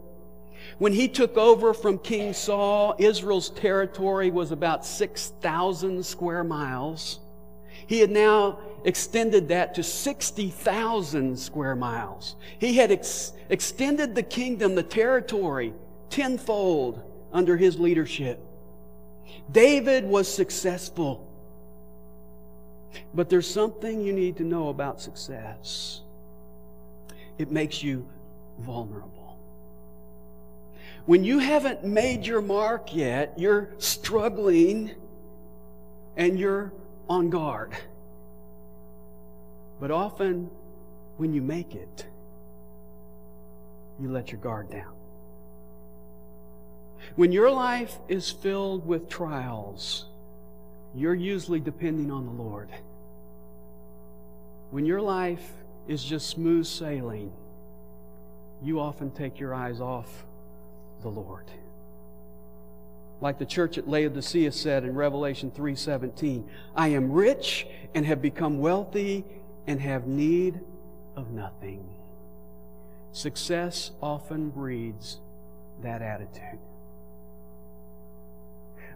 When 0.78 0.94
he 0.94 1.08
took 1.08 1.38
over 1.38 1.74
from 1.74 1.98
King 2.00 2.34
Saul, 2.34 2.96
Israel's 3.00 3.50
territory 3.50 4.32
was 4.32 4.52
about 4.52 4.86
6,000 4.86 6.06
square 6.06 6.44
miles. 6.44 7.20
He 7.88 8.00
had 8.00 8.12
now 8.12 8.60
extended 8.84 9.48
that 9.48 9.76
to 9.76 9.84
60,000 9.84 11.38
square 11.40 11.76
miles. 11.76 12.36
He 12.60 12.76
had 12.76 12.92
ex- 12.92 13.34
extended 13.50 14.14
the 14.14 14.24
kingdom, 14.24 14.76
the 14.76 14.84
territory, 14.84 15.74
tenfold 16.10 17.02
under 17.32 17.58
his 17.58 17.80
leadership. 17.80 18.40
David 19.52 20.06
was 20.06 20.28
successful. 20.34 21.28
But 23.14 23.30
there's 23.30 23.50
something 23.50 24.02
you 24.02 24.14
need 24.14 24.38
to 24.38 24.44
know 24.44 24.70
about 24.70 25.02
success. 25.02 26.02
It 27.38 27.52
makes 27.52 27.84
you 27.84 28.08
vulnerable. 28.60 29.17
When 31.08 31.24
you 31.24 31.40
haven't 31.40 31.86
made 31.86 32.26
your 32.26 32.42
mark 32.42 32.94
yet, 32.94 33.34
you're 33.38 33.70
struggling 33.78 34.92
and 36.18 36.38
you're 36.38 36.74
on 37.08 37.30
guard. 37.30 37.72
But 39.80 39.90
often, 39.90 40.52
when 41.16 41.32
you 41.32 41.42
make 41.42 41.76
it, 41.76 42.06
you 44.02 44.12
let 44.12 44.34
your 44.34 44.42
guard 44.42 44.70
down. 44.70 44.94
When 47.16 47.32
your 47.32 47.52
life 47.52 47.96
is 48.10 48.30
filled 48.30 48.86
with 48.86 49.08
trials, 49.08 50.08
you're 50.94 51.16
usually 51.16 51.62
depending 51.62 52.12
on 52.12 52.26
the 52.26 52.34
Lord. 52.34 52.68
When 54.72 54.86
your 54.86 55.02
life 55.02 55.54
is 55.88 56.04
just 56.04 56.28
smooth 56.28 56.66
sailing, 56.66 57.32
you 58.62 58.82
often 58.82 59.10
take 59.12 59.40
your 59.40 59.54
eyes 59.54 59.80
off 59.80 60.27
the 61.02 61.10
Lord. 61.10 61.46
Like 63.20 63.40
the 63.40 63.46
church 63.46 63.78
at 63.78 63.88
Laodicea 63.88 64.52
said 64.52 64.84
in 64.84 64.94
Revelation 64.94 65.52
3:17, 65.52 66.44
I 66.76 66.90
am 66.90 67.12
rich 67.12 67.68
and 67.96 68.06
have 68.06 68.22
become 68.22 68.60
wealthy 68.60 69.26
and 69.66 69.82
have 69.82 70.08
need 70.08 70.60
of 71.16 71.32
nothing. 71.32 71.84
Success 73.12 73.92
often 74.02 74.50
breeds 74.50 75.18
that 75.82 76.02
attitude. 76.02 76.60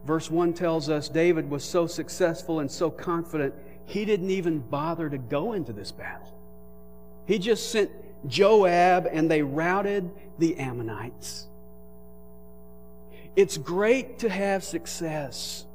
Verse 0.06 0.30
1 0.32 0.54
tells 0.54 0.90
us 0.90 1.10
David 1.10 1.50
was 1.50 1.64
so 1.64 1.88
successful 1.88 2.60
and 2.60 2.72
so 2.72 2.90
confident, 2.90 3.54
he 3.86 4.06
didn't 4.06 4.30
even 4.30 4.60
bother 4.60 5.10
to 5.10 5.18
go 5.18 5.54
into 5.54 5.74
this 5.74 5.92
battle. 5.92 6.34
He 7.26 7.38
just 7.38 7.72
sent 7.72 7.92
Joab 8.28 9.08
and 9.12 9.30
they 9.30 9.42
routed 9.42 10.12
the 10.40 10.58
Ammonites. 10.58 11.48
It's 13.36 13.58
great 13.58 14.20
to 14.20 14.30
have 14.30 14.64
success. 14.64 15.66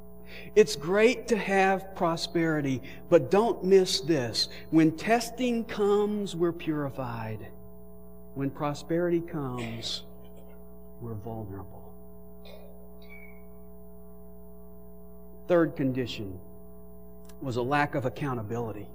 It's 0.55 0.77
great 0.77 1.29
to 1.29 1.37
have 1.37 1.95
prosperity, 1.95 2.83
but 3.09 3.31
don't 3.31 3.65
miss 3.65 4.01
this. 4.01 4.49
When 4.71 4.93
testing 4.93 5.65
comes, 5.65 6.37
we're 6.37 6.53
purified. 6.53 7.47
When 8.35 8.51
prosperity 8.51 9.21
comes, 9.21 10.03
we're 11.01 11.15
vulnerable. 11.15 11.93
Third 15.49 15.77
condition 15.77 16.39
was 17.41 17.57
a 17.57 17.63
lack 17.63 17.95
of 17.95 18.05
accountability. 18.05 18.89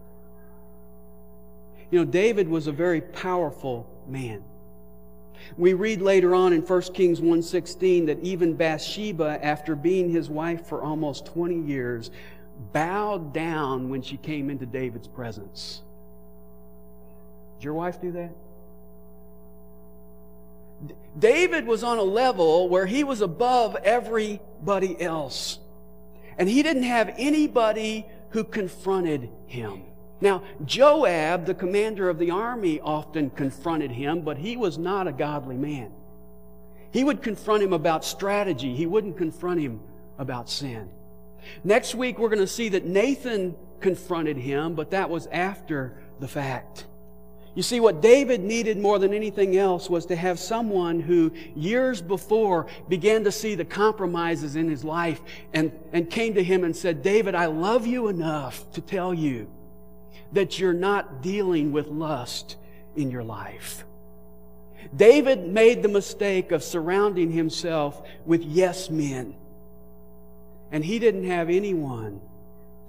You 1.89 1.99
know, 1.99 2.05
David 2.05 2.47
was 2.47 2.67
a 2.67 2.71
very 2.71 3.01
powerful 3.01 3.87
man. 4.07 4.43
We 5.57 5.73
read 5.73 6.01
later 6.01 6.33
on 6.35 6.53
in 6.53 6.61
1 6.61 6.93
Kings 6.93 7.21
1:16 7.21 8.05
that 8.07 8.19
even 8.21 8.53
Bathsheba 8.53 9.39
after 9.43 9.75
being 9.75 10.09
his 10.09 10.29
wife 10.29 10.67
for 10.67 10.81
almost 10.81 11.25
20 11.27 11.61
years 11.61 12.11
bowed 12.73 13.33
down 13.33 13.89
when 13.89 14.01
she 14.01 14.17
came 14.17 14.49
into 14.49 14.65
David's 14.65 15.07
presence. 15.07 15.81
Did 17.57 17.65
your 17.65 17.73
wife 17.73 17.99
do 18.01 18.11
that? 18.11 18.31
David 21.17 21.67
was 21.67 21.83
on 21.83 21.97
a 21.97 22.03
level 22.03 22.69
where 22.69 22.85
he 22.85 23.03
was 23.03 23.21
above 23.21 23.75
everybody 23.83 24.99
else. 25.01 25.59
And 26.37 26.49
he 26.49 26.63
didn't 26.63 26.83
have 26.83 27.13
anybody 27.17 28.07
who 28.29 28.43
confronted 28.43 29.29
him. 29.45 29.83
Now, 30.21 30.43
Joab, 30.65 31.45
the 31.47 31.55
commander 31.55 32.07
of 32.07 32.19
the 32.19 32.29
army, 32.29 32.79
often 32.79 33.31
confronted 33.31 33.91
him, 33.91 34.21
but 34.21 34.37
he 34.37 34.55
was 34.55 34.77
not 34.77 35.07
a 35.07 35.11
godly 35.11 35.57
man. 35.57 35.91
He 36.91 37.03
would 37.03 37.23
confront 37.23 37.63
him 37.63 37.73
about 37.73 38.05
strategy. 38.05 38.75
He 38.75 38.85
wouldn't 38.85 39.17
confront 39.17 39.59
him 39.59 39.81
about 40.19 40.47
sin. 40.47 40.89
Next 41.63 41.95
week, 41.95 42.19
we're 42.19 42.29
going 42.29 42.39
to 42.39 42.47
see 42.47 42.69
that 42.69 42.85
Nathan 42.85 43.55
confronted 43.79 44.37
him, 44.37 44.75
but 44.75 44.91
that 44.91 45.09
was 45.09 45.25
after 45.27 45.97
the 46.19 46.27
fact. 46.27 46.85
You 47.55 47.63
see, 47.63 47.79
what 47.79 48.01
David 48.01 48.41
needed 48.41 48.77
more 48.77 48.99
than 48.99 49.13
anything 49.13 49.57
else 49.57 49.89
was 49.89 50.05
to 50.05 50.15
have 50.15 50.39
someone 50.39 50.99
who 50.99 51.31
years 51.55 52.01
before 52.01 52.67
began 52.87 53.23
to 53.23 53.31
see 53.31 53.55
the 53.55 53.65
compromises 53.65 54.55
in 54.55 54.69
his 54.69 54.83
life 54.83 55.19
and, 55.53 55.71
and 55.91 56.09
came 56.09 56.35
to 56.35 56.43
him 56.43 56.63
and 56.63 56.75
said, 56.75 57.01
David, 57.01 57.33
I 57.33 57.47
love 57.47 57.87
you 57.87 58.07
enough 58.07 58.71
to 58.73 58.81
tell 58.81 59.13
you 59.13 59.49
that 60.31 60.59
you're 60.59 60.73
not 60.73 61.21
dealing 61.21 61.71
with 61.71 61.87
lust 61.87 62.57
in 62.95 63.11
your 63.11 63.23
life. 63.23 63.85
David 64.95 65.47
made 65.47 65.83
the 65.83 65.89
mistake 65.89 66.51
of 66.51 66.63
surrounding 66.63 67.31
himself 67.31 68.01
with 68.25 68.43
yes 68.43 68.89
men, 68.89 69.35
and 70.71 70.83
he 70.83 70.99
didn't 70.99 71.25
have 71.25 71.49
anyone 71.49 72.21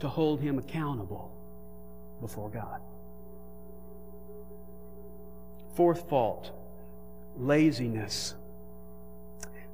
to 0.00 0.09
hold 0.09 0.40
him 0.40 0.59
accountable 0.59 1.31
before 2.20 2.48
God. 2.48 2.81
Fourth 5.74 6.09
fault 6.09 6.50
laziness. 7.37 8.35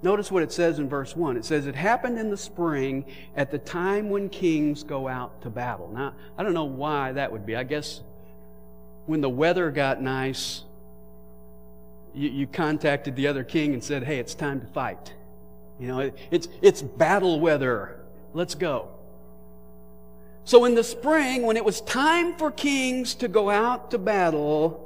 Notice 0.00 0.30
what 0.30 0.44
it 0.44 0.52
says 0.52 0.78
in 0.78 0.88
verse 0.88 1.16
1. 1.16 1.36
It 1.36 1.44
says, 1.44 1.66
It 1.66 1.74
happened 1.74 2.18
in 2.18 2.30
the 2.30 2.36
spring 2.36 3.04
at 3.36 3.50
the 3.50 3.58
time 3.58 4.10
when 4.10 4.28
kings 4.28 4.84
go 4.84 5.08
out 5.08 5.42
to 5.42 5.50
battle. 5.50 5.90
Now, 5.92 6.14
I 6.36 6.42
don't 6.44 6.54
know 6.54 6.64
why 6.64 7.12
that 7.12 7.32
would 7.32 7.44
be. 7.44 7.56
I 7.56 7.64
guess 7.64 8.00
when 9.06 9.20
the 9.20 9.28
weather 9.28 9.70
got 9.70 10.00
nice, 10.00 10.62
you, 12.14 12.28
you 12.28 12.46
contacted 12.46 13.16
the 13.16 13.26
other 13.26 13.42
king 13.42 13.74
and 13.74 13.82
said, 13.82 14.04
Hey, 14.04 14.18
it's 14.18 14.34
time 14.34 14.60
to 14.60 14.66
fight. 14.68 15.12
You 15.80 15.88
know, 15.88 16.00
it, 16.00 16.18
it's, 16.30 16.48
it's 16.62 16.80
battle 16.80 17.40
weather. 17.40 18.00
Let's 18.34 18.54
go. 18.54 18.90
So 20.44 20.64
in 20.64 20.74
the 20.74 20.84
spring, 20.84 21.42
when 21.42 21.56
it 21.56 21.64
was 21.64 21.80
time 21.80 22.36
for 22.36 22.50
kings 22.50 23.16
to 23.16 23.28
go 23.28 23.50
out 23.50 23.90
to 23.90 23.98
battle, 23.98 24.84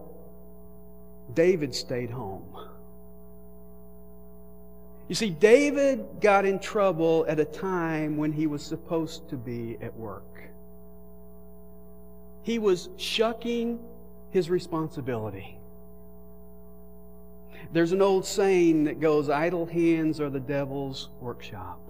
David 1.34 1.74
stayed 1.74 2.10
home. 2.10 2.44
You 5.08 5.14
see, 5.14 5.30
David 5.30 6.06
got 6.20 6.44
in 6.44 6.58
trouble 6.58 7.26
at 7.28 7.38
a 7.38 7.44
time 7.44 8.16
when 8.16 8.32
he 8.32 8.46
was 8.46 8.62
supposed 8.62 9.28
to 9.30 9.36
be 9.36 9.76
at 9.82 9.94
work. 9.96 10.24
He 12.42 12.58
was 12.58 12.88
shucking 12.96 13.78
his 14.30 14.48
responsibility. 14.48 15.58
There's 17.72 17.92
an 17.92 18.02
old 18.02 18.26
saying 18.26 18.84
that 18.84 19.00
goes, 19.00 19.28
idle 19.28 19.66
hands 19.66 20.20
are 20.20 20.30
the 20.30 20.40
devil's 20.40 21.10
workshop. 21.20 21.80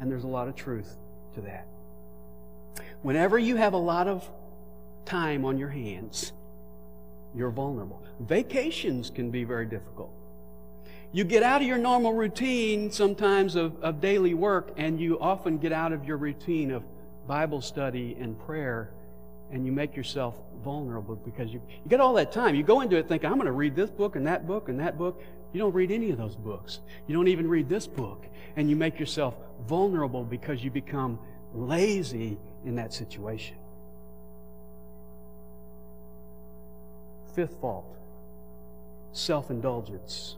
And 0.00 0.10
there's 0.10 0.24
a 0.24 0.28
lot 0.28 0.48
of 0.48 0.56
truth 0.56 0.96
to 1.34 1.42
that. 1.42 1.66
Whenever 3.02 3.38
you 3.38 3.56
have 3.56 3.74
a 3.74 3.78
lot 3.78 4.08
of 4.08 4.28
time 5.04 5.44
on 5.44 5.58
your 5.58 5.68
hands, 5.68 6.32
you're 7.34 7.50
vulnerable. 7.50 8.02
Vacations 8.20 9.10
can 9.10 9.30
be 9.30 9.44
very 9.44 9.66
difficult. 9.66 10.12
You 11.12 11.24
get 11.24 11.42
out 11.42 11.60
of 11.60 11.66
your 11.66 11.78
normal 11.78 12.12
routine 12.12 12.92
sometimes 12.92 13.56
of, 13.56 13.82
of 13.82 14.00
daily 14.00 14.34
work, 14.34 14.72
and 14.76 15.00
you 15.00 15.18
often 15.18 15.58
get 15.58 15.72
out 15.72 15.92
of 15.92 16.04
your 16.04 16.16
routine 16.16 16.70
of 16.70 16.84
Bible 17.26 17.60
study 17.60 18.16
and 18.20 18.38
prayer, 18.38 18.92
and 19.50 19.66
you 19.66 19.72
make 19.72 19.96
yourself 19.96 20.36
vulnerable 20.62 21.16
because 21.16 21.52
you, 21.52 21.60
you 21.68 21.88
get 21.88 22.00
all 22.00 22.14
that 22.14 22.30
time. 22.30 22.54
You 22.54 22.62
go 22.62 22.80
into 22.80 22.96
it 22.96 23.08
thinking, 23.08 23.28
I'm 23.28 23.36
going 23.36 23.46
to 23.46 23.52
read 23.52 23.74
this 23.74 23.90
book 23.90 24.14
and 24.14 24.26
that 24.28 24.46
book 24.46 24.68
and 24.68 24.78
that 24.78 24.96
book. 24.96 25.20
You 25.52 25.58
don't 25.58 25.72
read 25.72 25.90
any 25.90 26.10
of 26.10 26.18
those 26.18 26.36
books. 26.36 26.78
You 27.08 27.14
don't 27.16 27.26
even 27.28 27.48
read 27.48 27.68
this 27.68 27.88
book. 27.88 28.24
And 28.54 28.70
you 28.70 28.76
make 28.76 29.00
yourself 29.00 29.34
vulnerable 29.66 30.22
because 30.22 30.62
you 30.62 30.70
become 30.70 31.18
lazy 31.52 32.38
in 32.64 32.76
that 32.76 32.92
situation. 32.92 33.56
Fifth 37.34 37.56
fault 37.60 37.96
self 39.12 39.50
indulgence. 39.50 40.36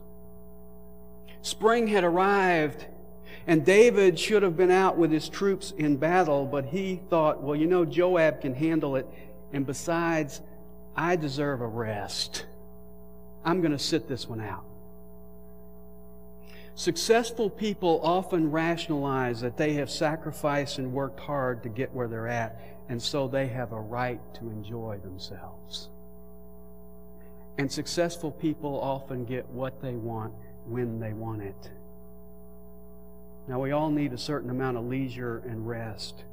Spring 1.43 1.87
had 1.87 2.05
arrived, 2.05 2.85
and 3.47 3.65
David 3.65 4.17
should 4.17 4.43
have 4.43 4.55
been 4.55 4.71
out 4.71 4.97
with 4.97 5.11
his 5.11 5.27
troops 5.27 5.71
in 5.77 5.97
battle, 5.97 6.45
but 6.45 6.63
he 6.63 7.01
thought, 7.09 7.43
well, 7.43 7.53
you 7.55 7.67
know, 7.67 7.83
Joab 7.83 8.39
can 8.39 8.55
handle 8.55 8.95
it, 8.95 9.05
and 9.51 9.65
besides, 9.65 10.39
I 10.95 11.17
deserve 11.17 11.59
a 11.59 11.67
rest. 11.67 12.45
I'm 13.43 13.59
going 13.59 13.73
to 13.73 13.77
sit 13.77 14.07
this 14.07 14.25
one 14.27 14.39
out. 14.39 14.63
Successful 16.75 17.49
people 17.49 17.99
often 18.03 18.49
rationalize 18.49 19.41
that 19.41 19.57
they 19.57 19.73
have 19.73 19.91
sacrificed 19.91 20.77
and 20.77 20.93
worked 20.93 21.19
hard 21.19 21.61
to 21.63 21.69
get 21.69 21.93
where 21.93 22.07
they're 22.07 22.29
at, 22.29 22.57
and 22.87 23.03
so 23.03 23.27
they 23.27 23.47
have 23.47 23.73
a 23.73 23.79
right 23.81 24.21
to 24.35 24.49
enjoy 24.49 24.97
themselves. 25.03 25.89
And 27.57 27.69
successful 27.69 28.31
people 28.31 28.79
often 28.79 29.25
get 29.25 29.49
what 29.49 29.81
they 29.81 29.95
want 29.95 30.33
when 30.67 30.99
they 30.99 31.13
want 31.13 31.41
it. 31.41 31.69
Now, 33.47 33.59
we 33.59 33.71
all 33.71 33.89
need 33.89 34.13
a 34.13 34.17
certain 34.17 34.49
amount 34.49 34.77
of 34.77 34.85
leisure 34.85 35.43
and 35.45 35.67
rest, 35.67 36.23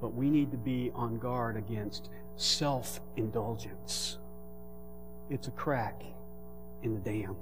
but 0.00 0.14
we 0.14 0.28
need 0.28 0.50
to 0.50 0.58
be 0.58 0.90
on 0.94 1.18
guard 1.18 1.56
against 1.56 2.10
self 2.36 3.00
indulgence. 3.16 4.18
It's 5.30 5.48
a 5.48 5.52
crack 5.52 6.02
in 6.82 6.94
the 6.94 7.00
dam. 7.00 7.36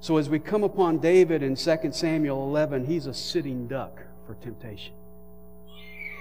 So, 0.00 0.16
as 0.16 0.28
we 0.28 0.40
come 0.40 0.64
upon 0.64 0.98
David 0.98 1.44
in 1.44 1.54
2 1.54 1.76
Samuel 1.92 2.42
11, 2.48 2.86
he's 2.86 3.06
a 3.06 3.14
sitting 3.14 3.68
duck 3.68 4.02
for 4.26 4.34
temptation. 4.34 4.94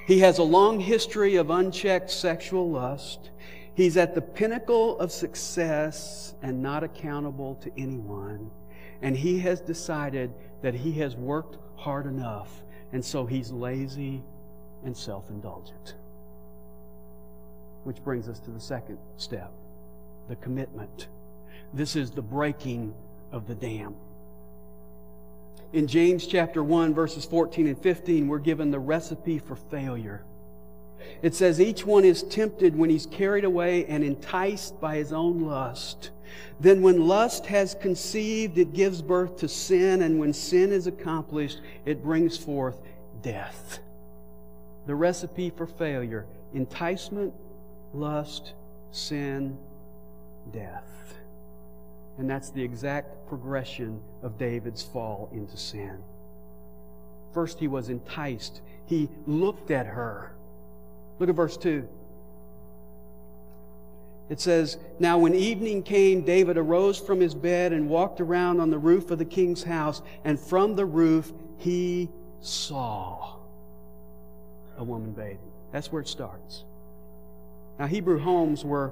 He 0.06 0.20
has 0.20 0.38
a 0.38 0.44
long 0.44 0.80
history 0.80 1.36
of 1.36 1.50
unchecked 1.50 2.12
sexual 2.12 2.70
lust. 2.70 3.32
He's 3.74 3.98
at 3.98 4.16
the 4.16 4.22
pinnacle 4.22 5.00
of 5.00 5.12
success 5.12 6.36
and 6.42 6.62
not 6.62 6.84
accountable 6.84 7.56
to 7.56 7.72
anyone. 7.78 8.52
And 9.02 9.16
he 9.16 9.40
has 9.40 9.62
decided 9.62 10.34
that 10.62 10.74
he 10.74 10.92
has 10.94 11.16
worked 11.16 11.58
hard 11.76 12.06
enough. 12.06 12.64
And 12.92 13.04
so 13.04 13.26
he's 13.26 13.52
lazy 13.52 14.22
and 14.84 14.96
self 14.96 15.30
indulgent. 15.30 15.96
Which 17.84 18.04
brings 18.04 18.28
us 18.28 18.40
to 18.42 18.52
the 18.52 18.60
second 18.60 18.98
step 19.18 19.52
the 20.28 20.36
commitment. 20.38 21.08
This 21.74 21.96
is 21.96 22.12
the 22.12 22.22
breaking 22.22 22.94
of 23.32 23.48
the 23.48 23.56
dam. 23.56 23.96
In 25.74 25.88
James 25.88 26.28
chapter 26.28 26.64
1, 26.64 26.94
verses 26.94 27.26
14 27.26 27.68
and 27.68 27.82
15, 27.82 28.28
we're 28.28 28.40
given 28.40 28.72
the 28.72 28.80
recipe 28.80 29.40
for 29.40 29.56
failure. 29.56 30.24
It 31.22 31.36
says 31.36 31.60
each 31.60 31.86
one 31.86 32.06
is 32.06 32.24
tempted 32.24 32.76
when 32.76 32.90
he's 32.90 33.06
carried 33.06 33.44
away 33.44 33.86
and 33.86 34.04
enticed 34.04 34.80
by 34.80 34.96
his 34.96 35.14
own 35.14 35.42
lust. 35.42 36.12
Then 36.60 36.82
when 36.82 37.08
lust 37.08 37.46
has 37.48 37.76
conceived, 37.76 38.58
it 38.58 38.74
gives 38.74 39.02
birth 39.02 39.38
to 39.38 39.48
sin, 39.48 40.02
and 40.02 40.20
when 40.20 40.34
sin 40.34 40.72
is 40.72 40.88
accomplished, 40.88 41.60
it 41.86 42.04
brings 42.04 42.38
forth 42.38 42.78
death. 43.22 43.80
The 44.86 44.96
recipe 44.96 45.50
for 45.50 45.68
failure 45.68 46.26
enticement, 46.54 47.34
lust, 47.94 48.54
sin, 48.92 49.58
death. 50.52 50.84
And 52.18 52.30
that's 52.30 52.50
the 52.50 52.62
exact 52.62 53.28
progression 53.28 54.02
of 54.22 54.38
David's 54.38 54.84
fall 54.84 55.30
into 55.32 55.58
sin. 55.58 55.98
First, 57.34 57.60
he 57.60 57.68
was 57.68 57.90
enticed. 57.90 58.62
He 58.86 59.10
looked 59.26 59.72
at 59.72 59.88
her. 59.88 60.34
Look 61.22 61.30
at 61.30 61.36
verse 61.36 61.56
2. 61.56 61.88
It 64.30 64.42
says, 64.42 64.78
Now 64.98 65.20
when 65.20 65.36
evening 65.36 65.84
came, 65.84 66.24
David 66.24 66.58
arose 66.58 66.98
from 66.98 67.20
his 67.20 67.36
bed 67.36 67.74
and 67.74 67.88
walked 67.88 68.20
around 68.20 68.60
on 68.60 68.72
the 68.72 68.80
roof 68.80 69.12
of 69.12 69.20
the 69.20 69.26
king's 69.26 69.62
house, 69.62 70.02
and 70.26 70.40
from 70.40 70.76
the 70.76 70.86
roof 70.88 71.32
he 71.58 72.10
saw 72.40 73.36
a 74.80 74.84
woman 74.84 75.12
bathing. 75.12 75.38
That's 75.72 75.92
where 75.92 76.02
it 76.02 76.08
starts. 76.08 76.64
Now, 77.78 77.86
Hebrew 77.86 78.18
homes 78.18 78.66
were 78.66 78.92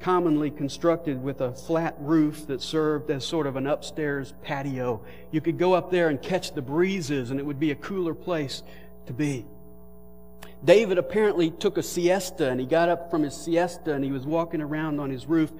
commonly 0.00 0.50
constructed 0.50 1.22
with 1.22 1.42
a 1.42 1.52
flat 1.52 1.94
roof 1.98 2.46
that 2.46 2.62
served 2.62 3.10
as 3.10 3.22
sort 3.22 3.46
of 3.46 3.56
an 3.56 3.66
upstairs 3.66 4.32
patio. 4.42 5.02
You 5.30 5.42
could 5.42 5.58
go 5.58 5.74
up 5.74 5.90
there 5.90 6.08
and 6.08 6.22
catch 6.22 6.54
the 6.54 6.62
breezes, 6.62 7.30
and 7.30 7.38
it 7.38 7.44
would 7.44 7.60
be 7.60 7.70
a 7.70 7.76
cooler 7.76 8.14
place 8.14 8.62
to 9.04 9.12
be. 9.12 9.44
David 10.64 10.98
apparently 10.98 11.50
took 11.50 11.78
a 11.78 11.82
siesta, 11.82 12.48
and 12.48 12.58
he 12.58 12.66
got 12.66 12.88
up 12.88 13.10
from 13.10 13.22
his 13.22 13.34
siesta 13.36 13.92
and 13.92 14.04
he 14.04 14.10
was 14.10 14.26
walking 14.26 14.60
around 14.60 15.00
on 15.00 15.10
his 15.10 15.26
roof, 15.26 15.52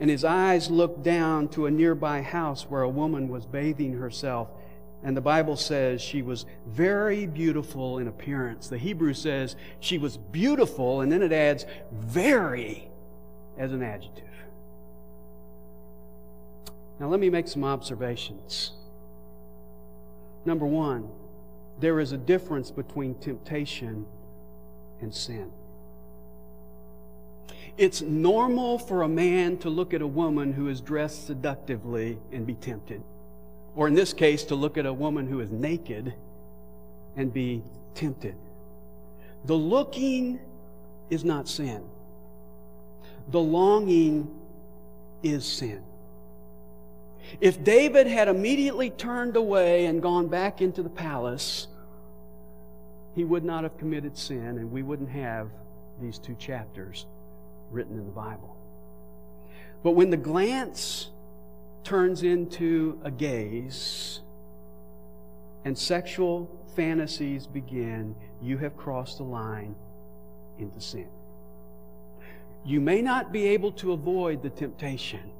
and 0.00 0.08
his 0.08 0.24
eyes 0.24 0.70
looked 0.70 1.02
down 1.02 1.48
to 1.48 1.66
a 1.66 1.70
nearby 1.70 2.22
house 2.22 2.62
where 2.62 2.82
a 2.82 2.88
woman 2.88 3.28
was 3.28 3.46
bathing 3.46 3.94
herself. 3.94 4.48
And 5.02 5.16
the 5.16 5.20
Bible 5.20 5.56
says 5.56 6.00
she 6.02 6.22
was 6.22 6.44
very 6.66 7.26
beautiful 7.26 7.98
in 7.98 8.08
appearance. 8.08 8.68
The 8.68 8.78
Hebrew 8.78 9.14
says 9.14 9.54
she 9.80 9.98
was 9.98 10.16
beautiful, 10.16 11.02
and 11.02 11.12
then 11.12 11.22
it 11.22 11.32
adds 11.32 11.66
very 11.92 12.88
as 13.56 13.72
an 13.72 13.82
adjective. 13.82 14.24
Now, 16.98 17.06
let 17.06 17.20
me 17.20 17.30
make 17.30 17.46
some 17.46 17.62
observations. 17.62 18.72
Number 20.44 20.66
one, 20.66 21.08
there 21.78 22.00
is 22.00 22.10
a 22.10 22.18
difference 22.18 22.72
between 22.72 23.14
temptation 23.16 24.04
and 25.00 25.14
sin. 25.14 25.50
It's 27.76 28.02
normal 28.02 28.78
for 28.78 29.02
a 29.02 29.08
man 29.08 29.56
to 29.58 29.70
look 29.70 29.94
at 29.94 30.02
a 30.02 30.06
woman 30.06 30.52
who 30.52 30.68
is 30.68 30.80
dressed 30.80 31.26
seductively 31.26 32.18
and 32.32 32.44
be 32.44 32.54
tempted. 32.54 33.02
Or 33.76 33.86
in 33.86 33.94
this 33.94 34.12
case, 34.12 34.42
to 34.44 34.56
look 34.56 34.76
at 34.76 34.86
a 34.86 34.92
woman 34.92 35.28
who 35.28 35.40
is 35.40 35.52
naked 35.52 36.12
and 37.16 37.32
be 37.32 37.62
tempted. 37.94 38.34
The 39.44 39.54
looking 39.54 40.40
is 41.10 41.24
not 41.24 41.48
sin. 41.48 41.84
The 43.30 43.40
longing 43.40 44.34
is 45.22 45.44
sin. 45.44 45.82
If 47.40 47.62
David 47.62 48.06
had 48.06 48.28
immediately 48.28 48.90
turned 48.90 49.36
away 49.36 49.86
and 49.86 50.02
gone 50.02 50.28
back 50.28 50.60
into 50.60 50.82
the 50.82 50.88
palace, 50.88 51.68
he 53.18 53.24
would 53.24 53.42
not 53.42 53.64
have 53.64 53.76
committed 53.78 54.16
sin, 54.16 54.58
and 54.58 54.70
we 54.70 54.84
wouldn't 54.84 55.10
have 55.10 55.48
these 56.00 56.20
two 56.20 56.36
chapters 56.36 57.06
written 57.68 57.98
in 57.98 58.04
the 58.04 58.12
Bible. 58.12 58.56
But 59.82 59.96
when 59.96 60.10
the 60.10 60.16
glance 60.16 61.08
turns 61.82 62.22
into 62.22 62.96
a 63.02 63.10
gaze 63.10 64.20
and 65.64 65.76
sexual 65.76 66.48
fantasies 66.76 67.48
begin, 67.48 68.14
you 68.40 68.56
have 68.58 68.76
crossed 68.76 69.18
the 69.18 69.24
line 69.24 69.74
into 70.60 70.80
sin. 70.80 71.08
You 72.64 72.80
may 72.80 73.02
not 73.02 73.32
be 73.32 73.48
able 73.48 73.72
to 73.72 73.94
avoid 73.94 74.44
the 74.44 74.50
temptation, 74.50 75.32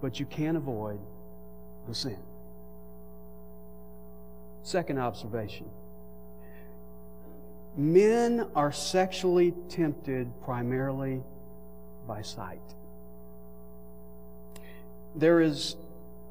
but 0.00 0.20
you 0.20 0.26
can 0.26 0.54
avoid 0.54 1.00
the 1.88 1.96
sin. 1.96 2.18
Second 4.62 5.00
observation 5.00 5.68
men 7.76 8.46
are 8.54 8.72
sexually 8.72 9.54
tempted 9.68 10.30
primarily 10.42 11.22
by 12.06 12.22
sight. 12.22 12.60
There 15.14 15.40
is 15.40 15.76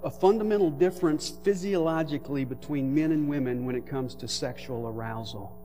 a 0.04 0.10
fundamental 0.10 0.72
difference 0.72 1.30
physiologically 1.30 2.46
between 2.46 2.94
men 2.94 3.12
and 3.12 3.28
women 3.28 3.66
when 3.66 3.76
it 3.76 3.86
comes 3.86 4.16
to 4.16 4.28
sexual 4.28 4.88
arousal. 4.88 5.56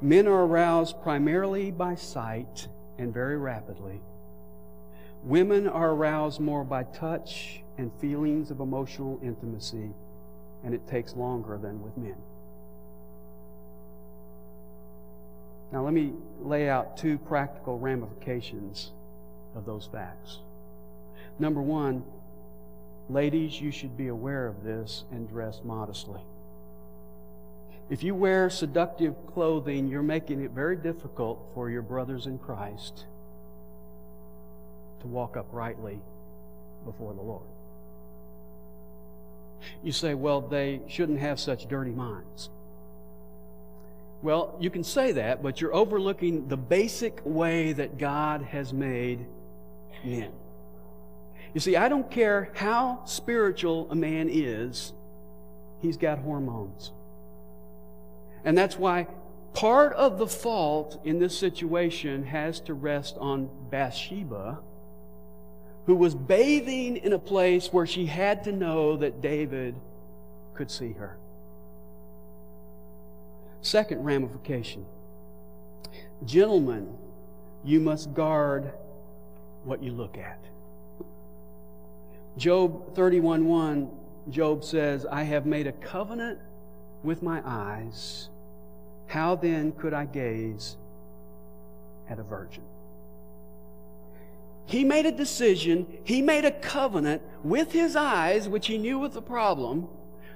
Men 0.00 0.28
are 0.28 0.44
aroused 0.44 1.02
primarily 1.02 1.70
by 1.70 1.94
sight 1.94 2.68
and 2.98 3.12
very 3.12 3.36
rapidly. 3.36 4.00
Women 5.22 5.66
are 5.66 5.90
aroused 5.90 6.40
more 6.40 6.64
by 6.64 6.84
touch 6.84 7.62
and 7.78 7.90
feelings 8.00 8.50
of 8.50 8.60
emotional 8.60 9.18
intimacy, 9.22 9.90
and 10.62 10.74
it 10.74 10.86
takes 10.86 11.14
longer 11.16 11.58
than 11.58 11.82
with 11.82 11.96
men. 11.96 12.16
Now, 15.72 15.84
let 15.84 15.92
me 15.92 16.12
lay 16.40 16.68
out 16.68 16.96
two 16.96 17.18
practical 17.18 17.78
ramifications 17.78 18.92
of 19.54 19.66
those 19.66 19.88
facts. 19.90 20.38
Number 21.38 21.60
one, 21.60 22.04
ladies, 23.10 23.60
you 23.60 23.70
should 23.70 23.96
be 23.96 24.08
aware 24.08 24.46
of 24.46 24.62
this 24.62 25.04
and 25.10 25.28
dress 25.28 25.60
modestly. 25.64 26.20
If 27.88 28.02
you 28.02 28.14
wear 28.14 28.50
seductive 28.50 29.14
clothing, 29.32 29.86
you're 29.86 30.02
making 30.02 30.40
it 30.40 30.50
very 30.50 30.76
difficult 30.76 31.50
for 31.54 31.70
your 31.70 31.82
brothers 31.82 32.26
in 32.26 32.38
Christ 32.38 33.04
to 35.00 35.06
walk 35.06 35.36
uprightly 35.36 36.00
before 36.84 37.14
the 37.14 37.22
Lord. 37.22 37.46
You 39.82 39.92
say, 39.92 40.14
well, 40.14 40.40
they 40.40 40.80
shouldn't 40.88 41.20
have 41.20 41.38
such 41.38 41.68
dirty 41.68 41.90
minds. 41.90 42.50
Well, 44.26 44.56
you 44.58 44.70
can 44.70 44.82
say 44.82 45.12
that, 45.12 45.40
but 45.40 45.60
you're 45.60 45.72
overlooking 45.72 46.48
the 46.48 46.56
basic 46.56 47.20
way 47.24 47.72
that 47.74 47.96
God 47.96 48.42
has 48.42 48.72
made 48.72 49.24
men. 50.04 50.32
You 51.54 51.60
see, 51.60 51.76
I 51.76 51.88
don't 51.88 52.10
care 52.10 52.50
how 52.56 53.04
spiritual 53.04 53.86
a 53.88 53.94
man 53.94 54.28
is, 54.28 54.92
he's 55.80 55.96
got 55.96 56.18
hormones. 56.18 56.90
And 58.44 58.58
that's 58.58 58.76
why 58.76 59.06
part 59.54 59.92
of 59.92 60.18
the 60.18 60.26
fault 60.26 61.00
in 61.04 61.20
this 61.20 61.38
situation 61.38 62.24
has 62.24 62.58
to 62.62 62.74
rest 62.74 63.16
on 63.20 63.48
Bathsheba, 63.70 64.58
who 65.86 65.94
was 65.94 66.16
bathing 66.16 66.96
in 66.96 67.12
a 67.12 67.18
place 67.20 67.72
where 67.72 67.86
she 67.86 68.06
had 68.06 68.42
to 68.42 68.50
know 68.50 68.96
that 68.96 69.20
David 69.20 69.76
could 70.54 70.72
see 70.72 70.94
her. 70.94 71.16
Second 73.66 74.04
ramification 74.04 74.86
Gentlemen, 76.24 76.96
you 77.64 77.80
must 77.80 78.14
guard 78.14 78.70
what 79.64 79.82
you 79.82 79.90
look 79.90 80.16
at. 80.16 80.38
Job 82.36 82.94
31:1 82.94 83.90
Job 84.30 84.62
says, 84.62 85.04
"I 85.04 85.24
have 85.24 85.46
made 85.46 85.66
a 85.66 85.72
covenant 85.72 86.38
with 87.02 87.24
my 87.24 87.42
eyes 87.44 88.28
how 89.08 89.34
then 89.34 89.72
could 89.72 89.94
I 89.94 90.04
gaze 90.04 90.76
at 92.08 92.20
a 92.20 92.22
virgin? 92.22 92.62
He 94.64 94.84
made 94.84 95.06
a 95.06 95.12
decision, 95.12 95.86
he 96.04 96.22
made 96.22 96.44
a 96.44 96.52
covenant 96.52 97.22
with 97.42 97.72
his 97.72 97.96
eyes, 97.96 98.48
which 98.48 98.68
he 98.68 98.78
knew 98.78 99.00
was 99.00 99.16
a 99.16 99.22
problem, 99.22 99.88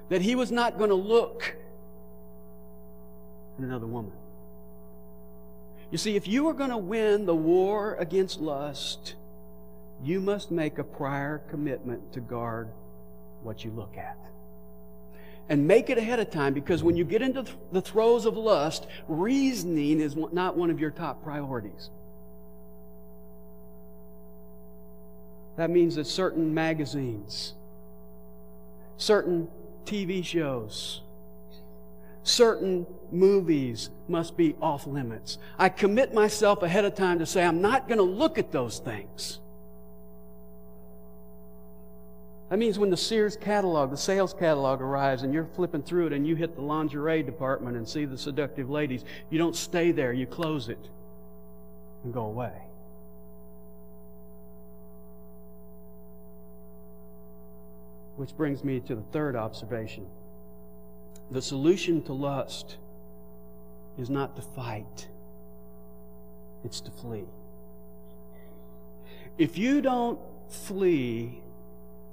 that 0.09 0.23
he 0.23 0.35
was 0.35 0.51
not 0.51 0.79
going 0.79 0.91
to 0.91 0.97
look 0.97 1.57
at 3.63 3.69
another 3.69 3.87
woman. 3.87 4.13
You 5.91 5.99
see, 5.99 6.17
if 6.17 6.29
you 6.29 6.49
are 6.49 6.55
going 6.55 6.71
to 6.71 6.77
win 6.77 7.27
the 7.27 7.35
war 7.35 7.97
against 7.99 8.41
lust, 8.41 9.15
you 10.03 10.21
must 10.21 10.51
make 10.51 10.79
a 10.79 10.85
prior 10.85 11.39
commitment 11.51 12.13
to 12.13 12.21
guard 12.21 12.69
what 13.43 13.65
you 13.65 13.71
look 13.71 13.97
at 13.97 14.17
and 15.51 15.67
make 15.67 15.91
it 15.91 15.99
ahead 15.99 16.21
of 16.21 16.31
time 16.31 16.55
because 16.55 16.83
when 16.83 16.97
you 16.97 17.05
get 17.05 17.23
into 17.23 17.45
the 17.73 17.81
throes 17.81 18.25
of 18.25 18.37
lust, 18.37 18.87
reasoning 19.09 20.01
is 20.01 20.15
not 20.15 20.57
one 20.57 20.71
of 20.71 20.79
your 20.79 20.93
top 20.93 21.25
priorities. 21.25 21.91
That 25.57 25.69
means 25.69 25.97
that 25.97 26.07
certain 26.07 26.55
magazines, 26.55 27.55
certain 28.97 29.49
TV 29.85 30.25
shows, 30.25 31.03
certain 32.23 32.87
movies 33.11 33.91
must 34.09 34.37
be 34.37 34.55
off 34.61 34.87
limits. 34.87 35.39
I 35.59 35.69
commit 35.69 36.13
myself 36.15 36.63
ahead 36.63 36.85
of 36.85 36.95
time 36.95 37.19
to 37.21 37.27
say, 37.27 37.45
I'm 37.45 37.61
not 37.63 37.89
going 37.89 37.99
to 37.99 38.05
look 38.05 38.39
at 38.39 38.53
those 38.53 38.79
things. 38.79 39.39
That 42.51 42.59
means 42.59 42.81
when 42.81 42.91
the 42.91 42.97
Sears 42.97 43.37
catalog, 43.37 43.93
the 43.93 43.97
sales 43.97 44.35
catalog 44.35 44.81
arrives 44.81 45.23
and 45.23 45.33
you're 45.33 45.49
flipping 45.55 45.83
through 45.83 46.09
it 46.09 46.13
and 46.13 46.27
you 46.27 46.35
hit 46.35 46.57
the 46.57 46.63
lingerie 46.63 47.23
department 47.23 47.77
and 47.77 47.89
see 47.89 48.05
the 48.05 48.19
seductive 48.19 48.69
ladies, 48.69 49.05
you 49.31 49.39
don't 49.39 49.55
stay 49.55 49.93
there, 49.93 50.13
you 50.13 50.27
close 50.27 50.69
it 50.69 50.89
and 52.03 52.13
go 52.13 52.23
away. 52.23 52.53
Which 58.17 58.37
brings 58.37 58.65
me 58.65 58.81
to 58.81 58.97
the 58.97 59.03
third 59.13 59.37
observation. 59.37 60.07
The 61.31 61.43
solution 61.43 62.03
to 62.03 62.13
lust 62.13 62.77
is 63.99 64.11
not 64.11 64.35
to 64.37 64.43
fight, 64.43 65.09
it's 66.65 66.81
to 66.81 66.91
flee. 66.91 67.27
If 69.39 69.57
you 69.57 69.81
don't 69.81 70.19
flee 70.49 71.41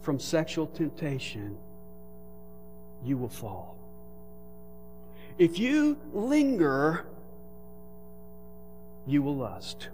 from 0.01 0.19
sexual 0.19 0.67
temptation, 0.67 1.57
you 3.03 3.17
will 3.17 3.29
fall. 3.29 3.75
If 5.37 5.59
you 5.59 5.97
linger, 6.13 7.05
you 9.05 9.21
will 9.21 9.35
lust. 9.35 9.89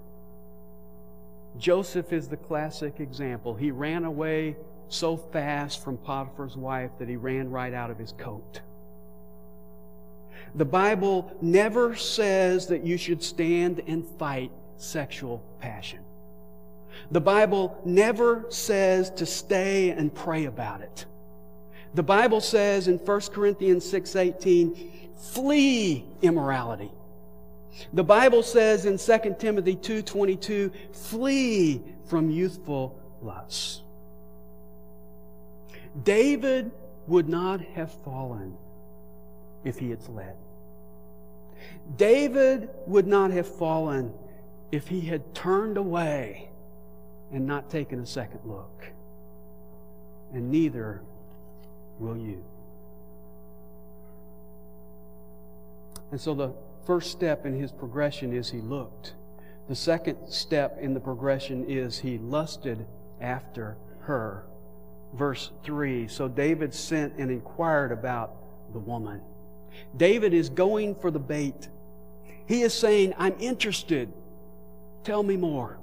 Joseph 1.57 2.11
is 2.11 2.27
the 2.27 2.37
classic 2.37 2.99
example. 2.99 3.53
He 3.53 3.71
ran 3.71 4.05
away 4.05 4.57
so 4.89 5.15
fast 5.17 5.83
from 5.83 5.97
Potiphar's 5.97 6.57
wife 6.57 6.91
that 6.99 7.07
he 7.07 7.15
ran 7.15 7.49
right 7.49 7.73
out 7.73 7.89
of 7.89 7.97
his 7.97 8.11
coat. 8.13 8.61
The 10.55 10.65
Bible 10.65 11.35
never 11.41 11.95
says 11.95 12.67
that 12.67 12.85
you 12.85 12.97
should 12.97 13.23
stand 13.23 13.81
and 13.87 14.05
fight 14.05 14.51
sexual 14.77 15.43
passion. 15.59 15.99
The 17.11 17.21
Bible 17.21 17.79
never 17.85 18.45
says 18.49 19.09
to 19.11 19.25
stay 19.25 19.89
and 19.89 20.13
pray 20.13 20.45
about 20.45 20.81
it. 20.81 21.05
The 21.95 22.03
Bible 22.03 22.41
says 22.41 22.87
in 22.87 22.97
1 22.97 23.33
Corinthians 23.33 23.85
6:18, 23.85 24.91
flee 25.15 26.05
immorality. 26.21 26.91
The 27.93 28.03
Bible 28.03 28.43
says 28.43 28.85
in 28.85 28.97
2 28.97 29.39
Timothy 29.39 29.75
2:22, 29.75 30.71
flee 30.91 31.81
from 32.05 32.29
youthful 32.29 32.95
lusts. 33.21 33.81
David 36.03 36.71
would 37.07 37.27
not 37.29 37.61
have 37.61 37.91
fallen 38.03 38.55
if 39.63 39.79
he 39.79 39.89
had 39.89 40.01
fled. 40.01 40.35
David 41.95 42.69
would 42.87 43.07
not 43.07 43.31
have 43.31 43.47
fallen 43.47 44.13
if 44.71 44.87
he 44.87 45.01
had 45.01 45.35
turned 45.35 45.77
away 45.77 46.49
and 47.31 47.45
not 47.45 47.69
taken 47.69 47.99
a 47.99 48.05
second 48.05 48.39
look. 48.45 48.87
And 50.33 50.49
neither 50.51 51.01
will 51.99 52.17
you. 52.17 52.43
And 56.11 56.19
so 56.19 56.33
the 56.33 56.53
first 56.85 57.11
step 57.11 57.45
in 57.45 57.59
his 57.59 57.71
progression 57.71 58.33
is 58.33 58.49
he 58.49 58.61
looked. 58.61 59.13
The 59.67 59.75
second 59.75 60.27
step 60.27 60.77
in 60.79 60.93
the 60.93 60.99
progression 60.99 61.65
is 61.67 61.99
he 61.99 62.17
lusted 62.17 62.85
after 63.21 63.77
her. 64.01 64.45
Verse 65.13 65.51
3 65.63 66.07
So 66.07 66.27
David 66.27 66.73
sent 66.73 67.13
and 67.17 67.31
inquired 67.31 67.91
about 67.91 68.35
the 68.73 68.79
woman. 68.79 69.21
David 69.95 70.33
is 70.33 70.49
going 70.49 70.95
for 70.95 71.11
the 71.11 71.19
bait. 71.19 71.69
He 72.45 72.61
is 72.61 72.73
saying, 72.73 73.13
I'm 73.17 73.35
interested. 73.39 74.11
Tell 75.03 75.23
me 75.23 75.37
more. 75.37 75.79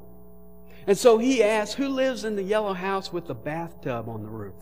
And 0.86 0.96
so 0.96 1.18
he 1.18 1.42
asks, 1.42 1.74
Who 1.74 1.88
lives 1.88 2.24
in 2.24 2.36
the 2.36 2.42
yellow 2.42 2.72
house 2.72 3.12
with 3.12 3.26
the 3.26 3.34
bathtub 3.34 4.08
on 4.08 4.22
the 4.22 4.28
roof? 4.28 4.54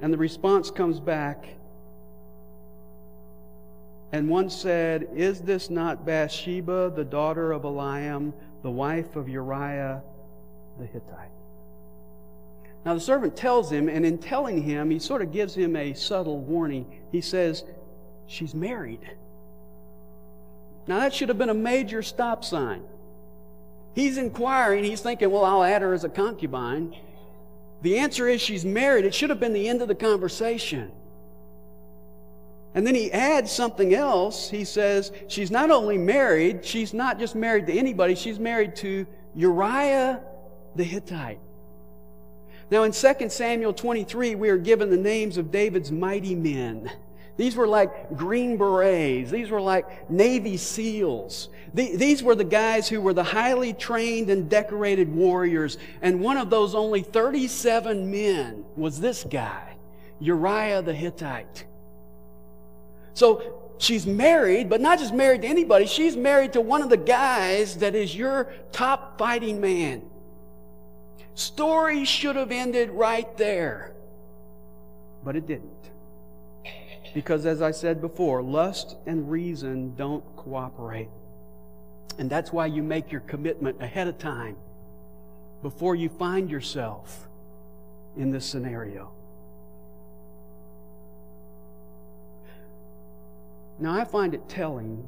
And 0.00 0.12
the 0.12 0.18
response 0.18 0.70
comes 0.70 1.00
back. 1.00 1.46
And 4.12 4.28
one 4.28 4.50
said, 4.50 5.08
Is 5.14 5.40
this 5.40 5.70
not 5.70 6.06
Bathsheba, 6.06 6.92
the 6.94 7.04
daughter 7.04 7.52
of 7.52 7.62
Eliam, 7.62 8.32
the 8.62 8.70
wife 8.70 9.16
of 9.16 9.28
Uriah 9.28 10.02
the 10.78 10.86
Hittite? 10.86 11.35
Now 12.86 12.94
the 12.94 13.00
servant 13.00 13.36
tells 13.36 13.68
him, 13.68 13.88
and 13.88 14.06
in 14.06 14.16
telling 14.16 14.62
him, 14.62 14.90
he 14.90 15.00
sort 15.00 15.20
of 15.20 15.32
gives 15.32 15.56
him 15.56 15.74
a 15.74 15.92
subtle 15.92 16.38
warning. 16.38 16.86
He 17.10 17.20
says, 17.20 17.64
She's 18.28 18.54
married. 18.54 19.00
Now 20.86 21.00
that 21.00 21.12
should 21.12 21.28
have 21.28 21.36
been 21.36 21.48
a 21.48 21.54
major 21.54 22.00
stop 22.00 22.44
sign. 22.44 22.84
He's 23.96 24.18
inquiring, 24.18 24.84
he's 24.84 25.00
thinking, 25.00 25.32
well, 25.32 25.44
I'll 25.44 25.64
add 25.64 25.82
her 25.82 25.94
as 25.94 26.04
a 26.04 26.08
concubine. 26.08 26.94
The 27.82 27.98
answer 27.98 28.28
is 28.28 28.40
she's 28.40 28.64
married. 28.64 29.04
It 29.04 29.14
should 29.14 29.30
have 29.30 29.40
been 29.40 29.52
the 29.52 29.68
end 29.68 29.82
of 29.82 29.88
the 29.88 29.94
conversation. 29.94 30.92
And 32.74 32.86
then 32.86 32.94
he 32.94 33.10
adds 33.10 33.50
something 33.50 33.94
else. 33.94 34.48
He 34.48 34.64
says, 34.64 35.10
she's 35.26 35.50
not 35.50 35.70
only 35.70 35.98
married, 35.98 36.64
she's 36.64 36.94
not 36.94 37.18
just 37.18 37.34
married 37.34 37.66
to 37.66 37.72
anybody, 37.72 38.14
she's 38.14 38.38
married 38.38 38.76
to 38.76 39.06
Uriah 39.34 40.20
the 40.76 40.84
Hittite. 40.84 41.40
Now, 42.70 42.82
in 42.82 42.92
2 42.92 43.28
Samuel 43.28 43.72
23, 43.72 44.34
we 44.34 44.48
are 44.48 44.58
given 44.58 44.90
the 44.90 44.96
names 44.96 45.36
of 45.36 45.52
David's 45.52 45.92
mighty 45.92 46.34
men. 46.34 46.90
These 47.36 47.54
were 47.54 47.68
like 47.68 48.16
Green 48.16 48.56
Berets. 48.56 49.30
These 49.30 49.50
were 49.50 49.60
like 49.60 50.10
Navy 50.10 50.56
SEALs. 50.56 51.50
These 51.74 52.22
were 52.22 52.34
the 52.34 52.44
guys 52.44 52.88
who 52.88 53.00
were 53.00 53.12
the 53.12 53.22
highly 53.22 53.74
trained 53.74 54.30
and 54.30 54.48
decorated 54.48 55.14
warriors. 55.14 55.76
And 56.00 56.20
one 56.20 56.38
of 56.38 56.48
those 56.48 56.74
only 56.74 57.02
37 57.02 58.10
men 58.10 58.64
was 58.74 58.98
this 58.98 59.22
guy, 59.24 59.76
Uriah 60.18 60.80
the 60.80 60.94
Hittite. 60.94 61.66
So 63.12 63.72
she's 63.78 64.06
married, 64.06 64.70
but 64.70 64.80
not 64.80 64.98
just 64.98 65.12
married 65.12 65.42
to 65.42 65.48
anybody. 65.48 65.86
She's 65.86 66.16
married 66.16 66.54
to 66.54 66.62
one 66.62 66.80
of 66.80 66.88
the 66.88 66.96
guys 66.96 67.76
that 67.78 67.94
is 67.94 68.16
your 68.16 68.52
top 68.72 69.18
fighting 69.18 69.60
man. 69.60 70.02
Story 71.36 72.06
should 72.06 72.34
have 72.34 72.50
ended 72.50 72.88
right 72.90 73.36
there, 73.36 73.92
but 75.22 75.36
it 75.36 75.46
didn't. 75.46 75.70
Because, 77.12 77.44
as 77.44 77.60
I 77.60 77.72
said 77.72 78.00
before, 78.00 78.42
lust 78.42 78.96
and 79.04 79.30
reason 79.30 79.94
don't 79.96 80.24
cooperate. 80.34 81.10
And 82.18 82.30
that's 82.30 82.54
why 82.54 82.64
you 82.64 82.82
make 82.82 83.12
your 83.12 83.20
commitment 83.20 83.82
ahead 83.82 84.08
of 84.08 84.16
time 84.16 84.56
before 85.60 85.94
you 85.94 86.08
find 86.08 86.50
yourself 86.50 87.28
in 88.16 88.30
this 88.30 88.46
scenario. 88.46 89.10
Now, 93.78 93.92
I 93.92 94.04
find 94.06 94.32
it 94.32 94.48
telling 94.48 95.06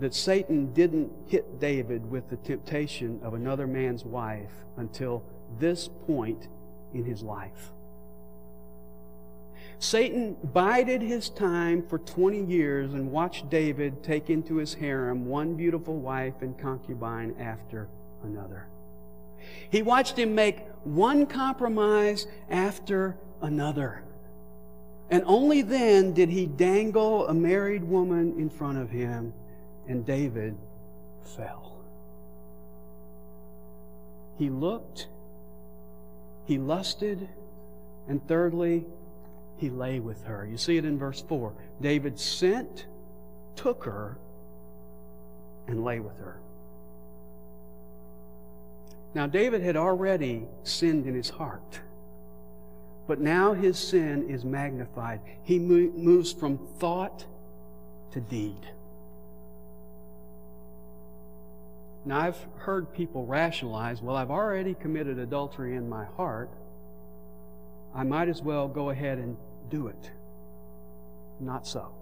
that 0.00 0.12
Satan 0.12 0.72
didn't 0.72 1.12
hit 1.28 1.60
David 1.60 2.10
with 2.10 2.28
the 2.30 2.36
temptation 2.38 3.20
of 3.22 3.34
another 3.34 3.68
man's 3.68 4.04
wife 4.04 4.50
until 4.76 5.22
this 5.58 5.88
point 6.06 6.48
in 6.94 7.04
his 7.04 7.22
life. 7.22 7.72
Satan 9.80 10.36
bided 10.52 11.02
his 11.02 11.30
time 11.30 11.86
for 11.86 11.98
20 11.98 12.44
years 12.44 12.94
and 12.94 13.12
watched 13.12 13.48
David 13.48 14.02
take 14.02 14.28
into 14.28 14.56
his 14.56 14.74
harem 14.74 15.26
one 15.26 15.54
beautiful 15.54 15.98
wife 15.98 16.34
and 16.42 16.58
concubine 16.58 17.34
after 17.38 17.88
another. 18.24 18.66
He 19.70 19.82
watched 19.82 20.18
him 20.18 20.34
make 20.34 20.66
one 20.82 21.26
compromise 21.26 22.26
after 22.50 23.16
another. 23.40 24.02
And 25.10 25.22
only 25.26 25.62
then 25.62 26.12
did 26.12 26.28
he 26.28 26.46
dangle 26.46 27.28
a 27.28 27.34
married 27.34 27.84
woman 27.84 28.34
in 28.38 28.50
front 28.50 28.78
of 28.78 28.90
him, 28.90 29.32
and 29.86 30.04
David 30.04 30.56
fell. 31.22 31.78
He 34.36 34.50
looked 34.50 35.08
he 36.48 36.56
lusted, 36.56 37.28
and 38.08 38.26
thirdly, 38.26 38.86
he 39.58 39.68
lay 39.68 40.00
with 40.00 40.24
her. 40.24 40.46
You 40.46 40.56
see 40.56 40.78
it 40.78 40.86
in 40.86 40.98
verse 40.98 41.20
4. 41.20 41.52
David 41.82 42.18
sent, 42.18 42.86
took 43.54 43.84
her, 43.84 44.16
and 45.66 45.84
lay 45.84 46.00
with 46.00 46.16
her. 46.16 46.40
Now, 49.14 49.26
David 49.26 49.60
had 49.60 49.76
already 49.76 50.46
sinned 50.62 51.06
in 51.06 51.14
his 51.14 51.28
heart, 51.28 51.80
but 53.06 53.20
now 53.20 53.52
his 53.52 53.78
sin 53.78 54.30
is 54.30 54.42
magnified. 54.42 55.20
He 55.42 55.58
moves 55.58 56.32
from 56.32 56.56
thought 56.78 57.26
to 58.12 58.20
deed. 58.22 58.66
Now, 62.08 62.20
I've 62.20 62.46
heard 62.56 62.90
people 62.94 63.26
rationalize, 63.26 64.00
well, 64.00 64.16
I've 64.16 64.30
already 64.30 64.72
committed 64.72 65.18
adultery 65.18 65.76
in 65.76 65.90
my 65.90 66.06
heart. 66.16 66.48
I 67.94 68.02
might 68.02 68.30
as 68.30 68.40
well 68.40 68.66
go 68.66 68.88
ahead 68.88 69.18
and 69.18 69.36
do 69.68 69.88
it. 69.88 70.10
Not 71.38 71.66
so. 71.66 71.92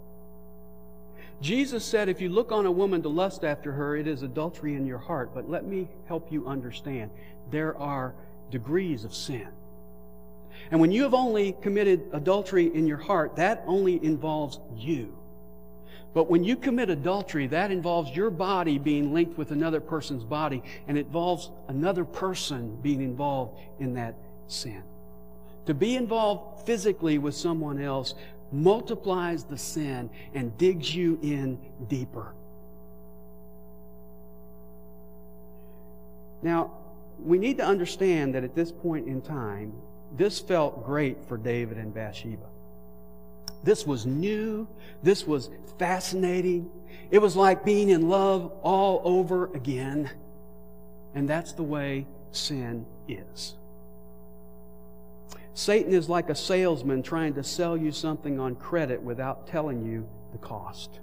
Jesus 1.41 1.85
said, 1.85 2.09
if 2.09 2.21
you 2.21 2.29
look 2.29 2.53
on 2.53 2.67
a 2.67 2.71
woman 2.71 3.03
to 3.03 3.09
lust 3.09 3.43
after 3.43 3.73
her, 3.73 3.97
it 3.97 4.07
is 4.07 4.23
adultery 4.23 4.77
in 4.77 4.87
your 4.87 4.99
heart. 4.99 5.35
But 5.35 5.51
let 5.51 5.67
me 5.67 5.89
help 6.07 6.31
you 6.31 6.47
understand. 6.47 7.11
There 7.51 7.77
are 7.77 8.15
degrees 8.53 9.03
of 9.03 9.13
sin. 9.13 9.49
And 10.71 10.81
when 10.81 10.93
you 10.93 11.03
have 11.03 11.15
only 11.15 11.57
committed 11.63 12.05
adultery 12.13 12.73
in 12.73 12.87
your 12.87 12.99
heart, 12.99 13.35
that 13.37 13.65
only 13.67 14.03
involves 14.05 14.61
you. 14.77 15.19
But 16.15 16.31
when 16.31 16.45
you 16.45 16.57
commit 16.57 16.91
adultery, 16.91 17.47
that 17.49 17.71
involves 17.71 18.15
your 18.17 18.31
body 18.31 18.79
being 18.79 19.13
linked 19.13 19.37
with 19.37 19.51
another 19.51 19.81
person's 19.81 20.25
body, 20.25 20.63
and 20.89 20.97
it 20.97 21.07
involves 21.07 21.51
another 21.69 22.05
person 22.05 22.77
being 22.83 23.03
involved 23.03 23.59
in 23.79 23.95
that 23.95 24.15
sin. 24.47 24.83
To 25.67 25.75
be 25.75 25.97
involved 25.97 26.67
physically 26.67 27.19
with 27.19 27.35
someone 27.35 27.81
else 27.81 28.15
multiplies 28.53 29.45
the 29.45 29.59
sin 29.59 30.09
and 30.35 30.57
digs 30.57 30.95
you 30.95 31.19
in 31.23 31.59
deeper. 31.89 32.33
Now, 36.43 36.73
we 37.19 37.39
need 37.39 37.57
to 37.59 37.65
understand 37.65 38.35
that 38.35 38.45
at 38.45 38.55
this 38.55 38.71
point 38.71 39.09
in 39.09 39.21
time, 39.21 39.73
this 40.17 40.39
felt 40.39 40.85
great 40.85 41.25
for 41.25 41.37
David 41.37 41.79
and 41.79 41.93
Bathsheba. 41.93 42.47
This 43.67 43.85
was 43.85 44.07
new. 44.07 44.69
This 45.03 45.27
was 45.27 45.51
fascinating. 45.77 46.71
It 47.11 47.19
was 47.19 47.35
like 47.35 47.65
being 47.65 47.89
in 47.89 48.09
love 48.09 48.53
all 48.63 49.03
over 49.05 49.53
again. 49.55 50.09
And 51.17 51.29
that's 51.29 51.53
the 51.53 51.65
way 51.65 52.07
sin 52.31 52.87
is. 53.09 53.57
Satan 55.53 55.93
is 55.93 56.09
like 56.09 56.31
a 56.31 56.35
salesman 56.37 57.03
trying 57.03 57.35
to 57.35 57.43
sell 57.43 57.77
you 57.77 57.91
something 57.91 58.39
on 58.39 58.55
credit 58.55 59.03
without 59.03 59.49
telling 59.49 59.85
you 59.85 60.07
the 60.31 60.39
cost. 60.39 61.01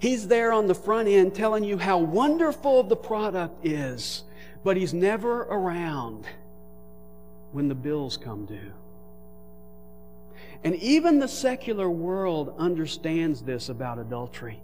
He's 0.00 0.26
there 0.26 0.52
on 0.52 0.66
the 0.66 0.74
front 0.74 1.06
end 1.06 1.32
telling 1.32 1.62
you 1.62 1.78
how 1.78 1.98
wonderful 1.98 2.82
the 2.82 2.96
product 2.96 3.64
is, 3.64 4.24
but 4.64 4.76
he's 4.76 4.92
never 4.92 5.42
around 5.42 6.26
when 7.52 7.68
the 7.68 7.74
bills 7.76 8.16
come 8.16 8.46
due. 8.46 8.72
And 10.64 10.74
even 10.76 11.18
the 11.18 11.28
secular 11.28 11.88
world 11.88 12.54
understands 12.58 13.42
this 13.42 13.68
about 13.68 13.98
adultery. 13.98 14.60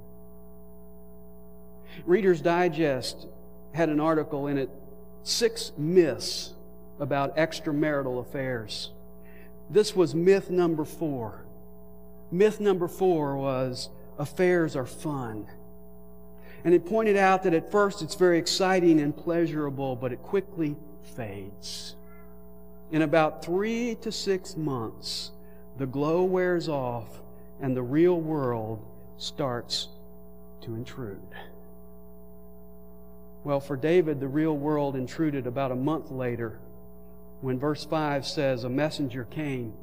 Reader's 2.05 2.41
Digest 2.41 3.27
had 3.73 3.89
an 3.89 4.01
article 4.01 4.47
in 4.49 4.59
it 4.59 4.71
Six 5.23 5.73
Myths 5.79 6.53
About 7.01 7.37
Extramarital 7.37 8.21
Affairs. 8.21 8.91
This 9.71 9.97
was 9.97 10.15
myth 10.15 10.51
number 10.51 10.85
four. 10.85 11.45
Myth 12.31 12.61
number 12.61 12.89
four 12.89 13.37
was 13.37 13.89
affairs 14.19 14.77
are 14.77 14.87
fun. 14.87 15.47
And 16.65 16.75
it 16.75 16.87
pointed 16.87 17.17
out 17.17 17.43
that 17.45 17.55
at 17.55 17.71
first 17.71 18.03
it's 18.03 18.15
very 18.15 18.39
exciting 18.39 19.01
and 19.01 19.17
pleasurable, 19.17 19.97
but 19.97 20.13
it 20.13 20.23
quickly 20.23 20.77
fades. 21.17 21.95
In 22.91 23.03
about 23.03 23.45
three 23.45 23.97
to 24.03 24.13
six 24.13 24.57
months, 24.57 25.31
the 25.79 25.87
glow 25.87 26.23
wears 26.23 26.69
off 26.69 27.21
and 27.61 27.77
the 27.77 27.83
real 27.83 28.21
world 28.21 28.85
starts 29.17 29.89
to 30.63 30.75
intrude. 30.75 31.21
Well, 33.43 33.61
for 33.61 33.77
David, 33.77 34.21
the 34.21 34.29
real 34.29 34.57
world 34.57 34.97
intruded 34.97 35.47
about 35.47 35.73
a 35.73 35.77
month 35.77 36.11
later 36.11 36.59
when 37.41 37.59
verse 37.59 37.85
5 37.85 38.27
says, 38.27 38.65
A 38.65 38.69
messenger 38.69 39.25
came 39.25 39.75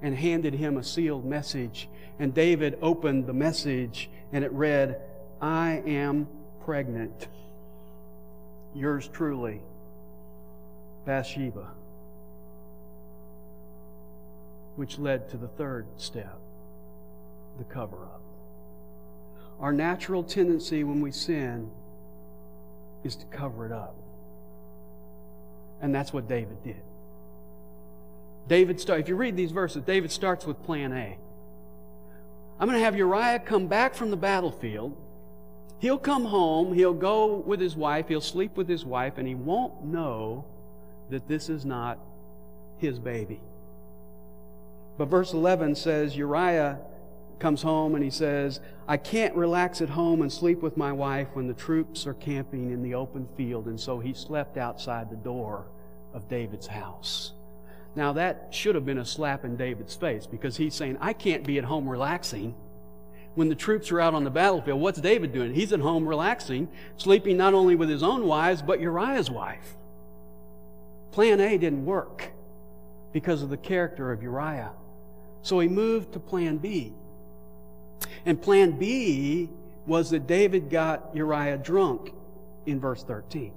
and 0.00 0.14
handed 0.14 0.54
him 0.54 0.76
a 0.76 0.84
sealed 0.84 1.24
message. 1.24 1.88
And 2.18 2.32
David 2.32 2.78
opened 2.80 3.26
the 3.26 3.32
message 3.32 4.08
and 4.32 4.44
it 4.44 4.52
read, 4.52 5.00
I 5.40 5.82
am 5.86 6.28
pregnant. 6.64 7.26
Yours 8.74 9.08
truly, 9.08 9.60
Bathsheba 11.04 11.70
which 14.80 14.98
led 14.98 15.28
to 15.28 15.36
the 15.36 15.46
third 15.46 15.86
step 15.98 16.38
the 17.58 17.64
cover 17.64 18.02
up. 18.02 18.22
Our 19.60 19.74
natural 19.74 20.22
tendency 20.22 20.84
when 20.84 21.02
we 21.02 21.12
sin 21.12 21.70
is 23.04 23.14
to 23.16 23.26
cover 23.26 23.66
it 23.66 23.72
up. 23.72 23.94
And 25.82 25.94
that's 25.94 26.14
what 26.14 26.28
David 26.28 26.64
did. 26.64 26.80
David 28.48 28.80
start, 28.80 29.00
if 29.00 29.08
you 29.10 29.16
read 29.16 29.36
these 29.36 29.52
verses, 29.52 29.82
David 29.82 30.10
starts 30.10 30.46
with 30.46 30.62
plan 30.62 30.94
A. 30.94 31.18
I'm 32.58 32.66
going 32.66 32.78
to 32.78 32.82
have 32.82 32.96
Uriah 32.96 33.38
come 33.38 33.66
back 33.66 33.94
from 33.94 34.10
the 34.10 34.16
battlefield. 34.16 34.96
He'll 35.78 35.98
come 35.98 36.24
home, 36.24 36.72
he'll 36.72 36.94
go 36.94 37.34
with 37.34 37.60
his 37.60 37.76
wife, 37.76 38.08
he'll 38.08 38.22
sleep 38.22 38.56
with 38.56 38.66
his 38.66 38.86
wife, 38.86 39.18
and 39.18 39.28
he 39.28 39.34
won't 39.34 39.84
know 39.84 40.46
that 41.10 41.28
this 41.28 41.50
is 41.50 41.66
not 41.66 41.98
his 42.78 42.98
baby. 42.98 43.42
But 45.00 45.08
verse 45.08 45.32
11 45.32 45.76
says 45.76 46.14
Uriah 46.14 46.78
comes 47.38 47.62
home 47.62 47.94
and 47.94 48.04
he 48.04 48.10
says, 48.10 48.60
I 48.86 48.98
can't 48.98 49.34
relax 49.34 49.80
at 49.80 49.88
home 49.88 50.20
and 50.20 50.30
sleep 50.30 50.60
with 50.60 50.76
my 50.76 50.92
wife 50.92 51.28
when 51.32 51.46
the 51.46 51.54
troops 51.54 52.06
are 52.06 52.12
camping 52.12 52.70
in 52.70 52.82
the 52.82 52.92
open 52.92 53.26
field. 53.34 53.64
And 53.64 53.80
so 53.80 53.98
he 53.98 54.12
slept 54.12 54.58
outside 54.58 55.08
the 55.08 55.16
door 55.16 55.64
of 56.12 56.28
David's 56.28 56.66
house. 56.66 57.32
Now 57.96 58.12
that 58.12 58.48
should 58.50 58.74
have 58.74 58.84
been 58.84 58.98
a 58.98 59.04
slap 59.06 59.42
in 59.42 59.56
David's 59.56 59.94
face 59.94 60.26
because 60.26 60.58
he's 60.58 60.74
saying, 60.74 60.98
I 61.00 61.14
can't 61.14 61.46
be 61.46 61.56
at 61.56 61.64
home 61.64 61.88
relaxing. 61.88 62.54
When 63.36 63.48
the 63.48 63.54
troops 63.54 63.90
are 63.90 64.02
out 64.02 64.12
on 64.12 64.24
the 64.24 64.30
battlefield, 64.30 64.82
what's 64.82 65.00
David 65.00 65.32
doing? 65.32 65.54
He's 65.54 65.72
at 65.72 65.80
home 65.80 66.06
relaxing, 66.06 66.68
sleeping 66.98 67.38
not 67.38 67.54
only 67.54 67.74
with 67.74 67.88
his 67.88 68.02
own 68.02 68.26
wives, 68.26 68.60
but 68.60 68.80
Uriah's 68.80 69.30
wife. 69.30 69.78
Plan 71.10 71.40
A 71.40 71.56
didn't 71.56 71.86
work 71.86 72.32
because 73.14 73.40
of 73.40 73.48
the 73.48 73.56
character 73.56 74.12
of 74.12 74.22
Uriah. 74.22 74.72
So 75.42 75.60
he 75.60 75.68
moved 75.68 76.12
to 76.12 76.20
plan 76.20 76.58
B. 76.58 76.92
And 78.24 78.40
plan 78.40 78.72
B 78.72 79.48
was 79.86 80.10
that 80.10 80.26
David 80.26 80.70
got 80.70 81.10
Uriah 81.14 81.58
drunk 81.58 82.12
in 82.66 82.80
verse 82.80 83.02
13. 83.02 83.52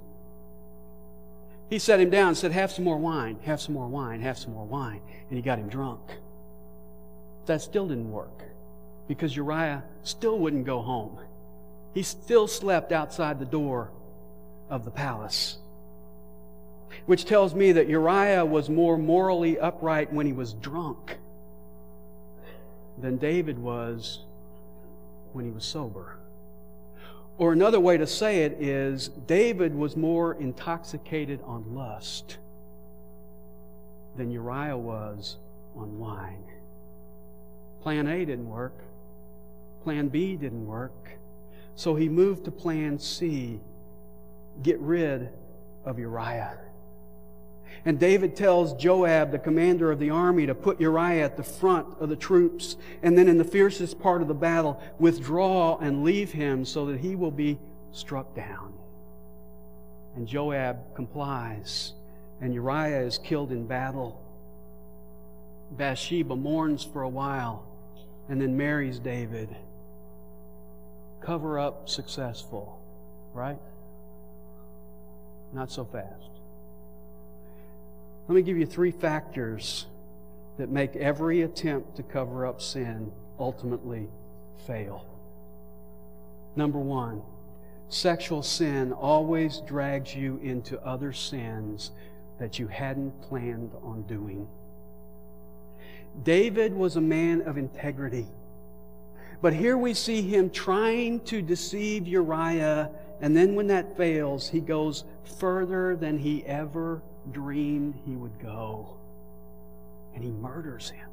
He 1.70 1.80
set 1.80 2.00
him 2.00 2.10
down 2.10 2.30
and 2.30 2.38
said, 2.38 2.52
Have 2.52 2.72
some 2.72 2.86
more 2.86 2.98
wine, 2.98 3.40
have 3.44 3.60
some 3.60 3.74
more 3.74 3.88
wine, 3.88 4.22
have 4.22 4.38
some 4.38 4.54
more 4.54 4.66
wine. 4.66 5.02
And 5.30 5.38
he 5.38 5.42
got 5.42 5.60
him 5.60 5.70
drunk. 5.70 6.02
That 7.46 7.62
still 7.62 7.88
didn't 7.88 8.12
work 8.12 8.44
because 9.08 9.36
Uriah 9.36 9.84
still 10.04 10.40
wouldn't 10.40 10.66
go 10.66 10.82
home. 10.82 11.20
He 11.94 12.04
still 12.04 12.48
slept 12.48 12.92
outside 12.92 13.40
the 13.40 13.46
door 13.46 13.92
of 14.70 14.86
the 14.86 14.92
palace. 14.92 15.58
Which 17.06 17.26
tells 17.26 17.54
me 17.54 17.74
that 17.74 17.90
Uriah 17.90 18.46
was 18.46 18.70
more 18.70 18.98
morally 18.98 19.60
upright 19.60 20.14
when 20.14 20.26
he 20.26 20.34
was 20.34 20.54
drunk 20.54 21.18
than 22.98 23.18
David 23.18 23.58
was 23.60 24.20
when 25.34 25.46
he 25.46 25.52
was 25.52 25.66
sober. 25.66 26.18
Or 27.38 27.52
another 27.52 27.80
way 27.80 27.98
to 27.98 28.06
say 28.06 28.44
it 28.44 28.62
is 28.62 29.08
David 29.08 29.74
was 29.74 29.98
more 29.98 30.36
intoxicated 30.36 31.40
on 31.44 31.74
lust 31.74 32.38
than 34.16 34.30
Uriah 34.30 34.78
was 34.78 35.38
on 35.76 35.98
wine. 35.98 36.44
Plan 37.82 38.08
A 38.08 38.24
didn't 38.26 38.48
work. 38.48 38.78
Plan 39.84 40.08
B 40.08 40.36
didn't 40.36 40.66
work. 40.66 41.18
So 41.76 41.96
he 41.96 42.08
moved 42.08 42.46
to 42.46 42.52
plan 42.52 43.00
C 43.00 43.60
get 44.62 44.80
rid 44.80 45.30
of 45.84 45.98
Uriah. 45.98 46.58
And 47.86 48.00
David 48.00 48.36
tells 48.36 48.74
Joab, 48.74 49.32
the 49.32 49.40
commander 49.40 49.92
of 49.92 50.00
the 50.00 50.10
army, 50.10 50.46
to 50.46 50.56
put 50.56 50.80
Uriah 50.80 51.26
at 51.26 51.38
the 51.38 51.44
front 51.44 51.88
of 52.00 52.10
the 52.10 52.16
troops, 52.16 52.78
and 53.02 53.18
then 53.18 53.28
in 53.28 53.38
the 53.38 53.44
fiercest 53.44 54.00
part 54.00 54.22
of 54.22 54.28
the 54.28 54.34
battle, 54.34 54.82
withdraw 55.00 55.78
and 55.78 56.04
leave 56.04 56.32
him 56.32 56.66
so 56.66 56.86
that 56.86 57.00
he 57.00 57.16
will 57.16 57.32
be 57.32 57.60
struck 57.92 58.34
down. 58.36 58.74
And 60.16 60.28
Joab 60.28 60.96
complies, 60.96 61.94
and 62.40 62.54
Uriah 62.54 63.02
is 63.02 63.18
killed 63.18 63.52
in 63.52 63.68
battle. 63.68 64.22
Bathsheba 65.72 66.36
mourns 66.36 66.84
for 66.84 67.02
a 67.02 67.10
while 67.10 67.66
and 68.30 68.42
then 68.42 68.56
marries 68.56 69.00
David. 69.00 69.50
Cover 71.22 71.60
up 71.60 71.90
successful, 71.90 72.80
right? 73.34 73.58
Not 75.54 75.72
so 75.72 75.86
fast. 75.86 76.33
Let 78.28 78.36
me 78.36 78.42
give 78.42 78.58
you 78.58 78.66
three 78.66 78.92
factors 78.92 79.88
that 80.58 80.70
make 80.70 80.96
every 80.96 81.42
attempt 81.42 81.98
to 81.98 82.04
cover 82.04 82.46
up 82.46 82.62
sin 82.62 83.12
ultimately 83.38 84.08
fail. 84.66 85.06
Number 86.56 86.80
one, 86.80 87.22
sexual 87.90 88.42
sin 88.42 88.94
always 88.94 89.60
drags 89.68 90.16
you 90.16 90.40
into 90.42 90.80
other 90.86 91.12
sins 91.12 91.92
that 92.40 92.60
you 92.60 92.68
hadn't 92.68 93.22
planned 93.24 93.72
on 93.84 94.04
doing. 94.04 94.48
David 96.24 96.74
was 96.74 96.96
a 96.96 97.02
man 97.02 97.42
of 97.42 97.58
integrity. 97.58 98.28
But 99.42 99.54
here 99.54 99.78
we 99.78 99.94
see 99.94 100.22
him 100.22 100.50
trying 100.50 101.20
to 101.22 101.42
deceive 101.42 102.08
Uriah, 102.08 102.90
and 103.20 103.36
then 103.36 103.56
when 103.56 103.68
that 103.68 103.98
fails, 103.98 104.48
he 104.48 104.62
goes 104.62 105.04
further 105.40 105.98
than 105.98 106.20
he 106.20 106.46
ever 106.46 107.02
dreamed 107.32 107.96
he 108.06 108.16
would 108.16 108.40
go. 108.42 108.98
And 110.16 110.24
he 110.24 110.32
murders 110.32 110.90
him. 110.90 111.08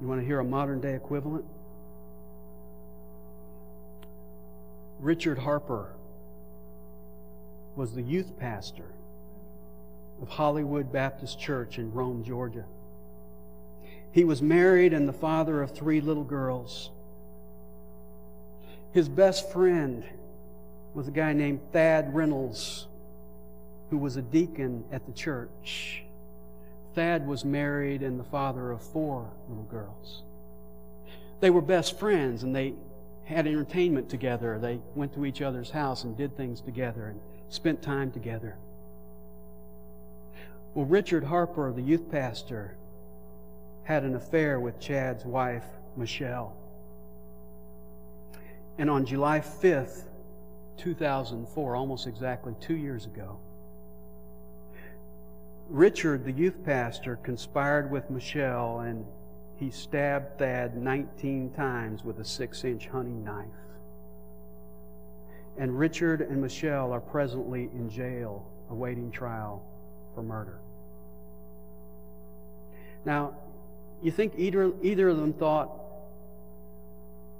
You 0.00 0.08
want 0.08 0.20
to 0.20 0.26
hear 0.26 0.40
a 0.40 0.44
modern 0.44 0.80
day 0.80 0.94
equivalent? 0.94 1.44
Richard 4.98 5.38
Harper 5.38 5.92
was 7.76 7.94
the 7.94 8.02
youth 8.02 8.38
pastor 8.38 8.92
of 10.20 10.28
Hollywood 10.28 10.92
Baptist 10.92 11.38
Church 11.38 11.78
in 11.78 11.92
Rome, 11.92 12.24
Georgia. 12.24 12.64
He 14.12 14.24
was 14.24 14.42
married 14.42 14.92
and 14.92 15.08
the 15.08 15.12
father 15.12 15.62
of 15.62 15.70
three 15.70 16.00
little 16.00 16.24
girls. 16.24 16.90
His 18.92 19.08
best 19.08 19.50
friend 19.52 20.04
was 20.94 21.08
a 21.08 21.10
guy 21.12 21.32
named 21.32 21.60
Thad 21.72 22.14
Reynolds, 22.14 22.86
who 23.90 23.98
was 23.98 24.16
a 24.16 24.22
deacon 24.22 24.84
at 24.90 25.06
the 25.06 25.12
church. 25.12 26.04
Thad 26.94 27.26
was 27.26 27.44
married 27.44 28.02
and 28.02 28.18
the 28.18 28.24
father 28.24 28.70
of 28.72 28.82
four 28.82 29.30
little 29.48 29.64
girls. 29.64 30.22
They 31.40 31.50
were 31.50 31.62
best 31.62 31.98
friends 31.98 32.42
and 32.42 32.54
they 32.54 32.74
had 33.24 33.46
entertainment 33.46 34.08
together. 34.08 34.58
They 34.58 34.80
went 34.94 35.14
to 35.14 35.24
each 35.24 35.40
other's 35.40 35.70
house 35.70 36.04
and 36.04 36.16
did 36.16 36.36
things 36.36 36.60
together 36.60 37.06
and 37.06 37.20
spent 37.48 37.80
time 37.80 38.10
together. 38.10 38.56
Well, 40.74 40.86
Richard 40.86 41.24
Harper, 41.24 41.72
the 41.72 41.82
youth 41.82 42.10
pastor, 42.10 42.76
had 43.84 44.04
an 44.04 44.14
affair 44.14 44.60
with 44.60 44.80
Thad's 44.80 45.24
wife, 45.24 45.64
Michelle. 45.96 46.56
And 48.78 48.88
on 48.88 49.04
July 49.04 49.40
5th, 49.40 50.04
2004, 50.80 51.76
almost 51.76 52.06
exactly 52.06 52.54
two 52.60 52.76
years 52.76 53.06
ago, 53.06 53.38
Richard, 55.68 56.24
the 56.24 56.32
youth 56.32 56.64
pastor, 56.64 57.16
conspired 57.16 57.90
with 57.90 58.10
Michelle 58.10 58.80
and 58.80 59.04
he 59.56 59.70
stabbed 59.70 60.38
Thad 60.38 60.76
19 60.76 61.50
times 61.50 62.02
with 62.02 62.18
a 62.18 62.24
six 62.24 62.64
inch 62.64 62.88
hunting 62.88 63.22
knife. 63.22 63.46
And 65.58 65.78
Richard 65.78 66.22
and 66.22 66.40
Michelle 66.40 66.92
are 66.92 67.00
presently 67.00 67.64
in 67.74 67.88
jail 67.88 68.50
awaiting 68.70 69.10
trial 69.10 69.62
for 70.14 70.22
murder. 70.22 70.58
Now, 73.04 73.34
you 74.02 74.10
think 74.10 74.32
either, 74.36 74.72
either 74.82 75.08
of 75.10 75.18
them 75.18 75.34
thought 75.34 75.70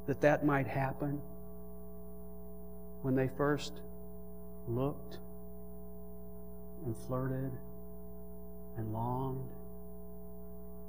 that 0.06 0.20
that 0.20 0.44
might 0.44 0.66
happen 0.66 1.20
when 3.02 3.14
they 3.14 3.28
first 3.28 3.80
looked 4.68 5.18
and 6.84 6.96
flirted 7.06 7.52
and 8.76 8.92
longed 8.92 9.50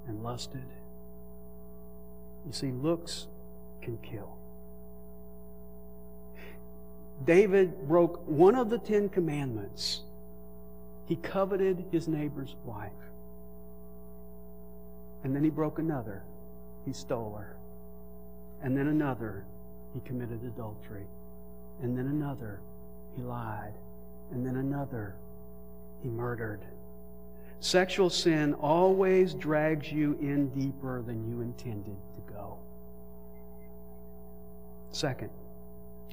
and 0.08 0.24
lusted? 0.24 0.66
You 2.46 2.54
see, 2.54 2.72
looks 2.72 3.28
can 3.82 3.98
kill. 3.98 4.38
David 7.24 7.88
broke 7.88 8.28
one 8.28 8.56
of 8.56 8.70
the 8.70 8.80
Ten 8.80 9.10
Commandments. 9.10 10.02
He 11.06 11.16
coveted 11.18 11.86
his 11.92 12.08
neighbor's 12.08 12.56
wife. 12.66 12.92
And 15.24 15.36
then 15.36 15.44
he 15.44 15.50
broke 15.50 15.78
another. 15.78 16.24
He 16.86 16.94
stole 16.94 17.36
her. 17.38 17.56
And 18.64 18.76
then 18.76 18.88
another. 18.88 19.46
He 19.94 20.00
committed 20.02 20.42
adultery. 20.44 21.06
And 21.82 21.98
then 21.98 22.08
another. 22.08 22.60
He 23.16 23.22
lied. 23.22 23.74
And 24.32 24.46
then 24.46 24.58
another. 24.58 25.16
He 26.02 26.10
murdered. 26.10 26.62
Sexual 27.60 28.10
sin 28.10 28.54
always 28.56 29.34
drags 29.34 29.92
you 29.92 30.18
in 30.20 30.50
deeper 30.50 31.02
than 31.02 31.30
you 31.30 31.42
intended 31.42 31.96
to 32.16 32.34
go. 32.34 32.58
Second, 34.92 35.30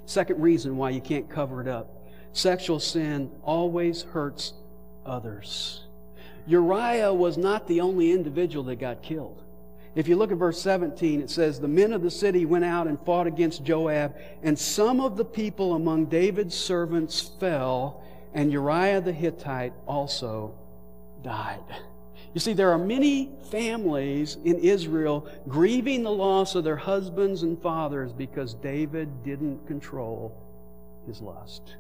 second 0.05 0.41
reason 0.41 0.77
why 0.77 0.91
you 0.91 1.01
can't 1.01 1.29
cover 1.29 1.61
it 1.61 1.69
up 1.69 1.99
sexual 2.33 2.79
sin 2.79 3.31
always 3.43 4.03
hurts 4.03 4.55
others. 5.05 5.85
Uriah 6.47 7.13
was 7.13 7.37
not 7.37 7.67
the 7.67 7.81
only 7.81 8.13
individual 8.13 8.65
that 8.65 8.77
got 8.77 9.03
killed. 9.03 9.43
If 9.99 10.07
you 10.07 10.15
look 10.15 10.31
at 10.31 10.39
verse 10.39 10.63
17, 10.63 11.23
it 11.23 11.29
says, 11.29 11.59
The 11.59 11.67
men 11.67 11.93
of 11.93 12.03
the 12.03 12.11
city 12.11 12.47
went 12.47 12.65
out 12.65 12.87
and 12.87 13.05
fought 13.05 13.27
against 13.27 13.65
Joab, 13.65 14.15
and 14.45 14.57
some 14.57 15.01
of 15.01 15.17
the 15.17 15.25
people 15.25 15.75
among 15.75 16.05
David's 16.05 16.55
servants 16.55 17.33
fell, 17.41 18.05
and 18.33 18.53
Uriah 18.53 19.01
the 19.01 19.13
Hittite 19.13 19.73
also 19.89 20.55
died. 21.25 21.65
You 22.33 22.39
see, 22.39 22.53
there 22.53 22.71
are 22.71 22.79
many 22.79 23.33
families 23.51 24.37
in 24.45 24.61
Israel 24.61 25.29
grieving 25.49 26.05
the 26.05 26.13
loss 26.13 26.55
of 26.55 26.63
their 26.63 26.77
husbands 26.77 27.43
and 27.43 27.61
fathers 27.61 28.13
because 28.13 28.55
David 28.55 29.25
didn't 29.25 29.67
control 29.67 30.41
his 31.09 31.21
lust. 31.21 31.75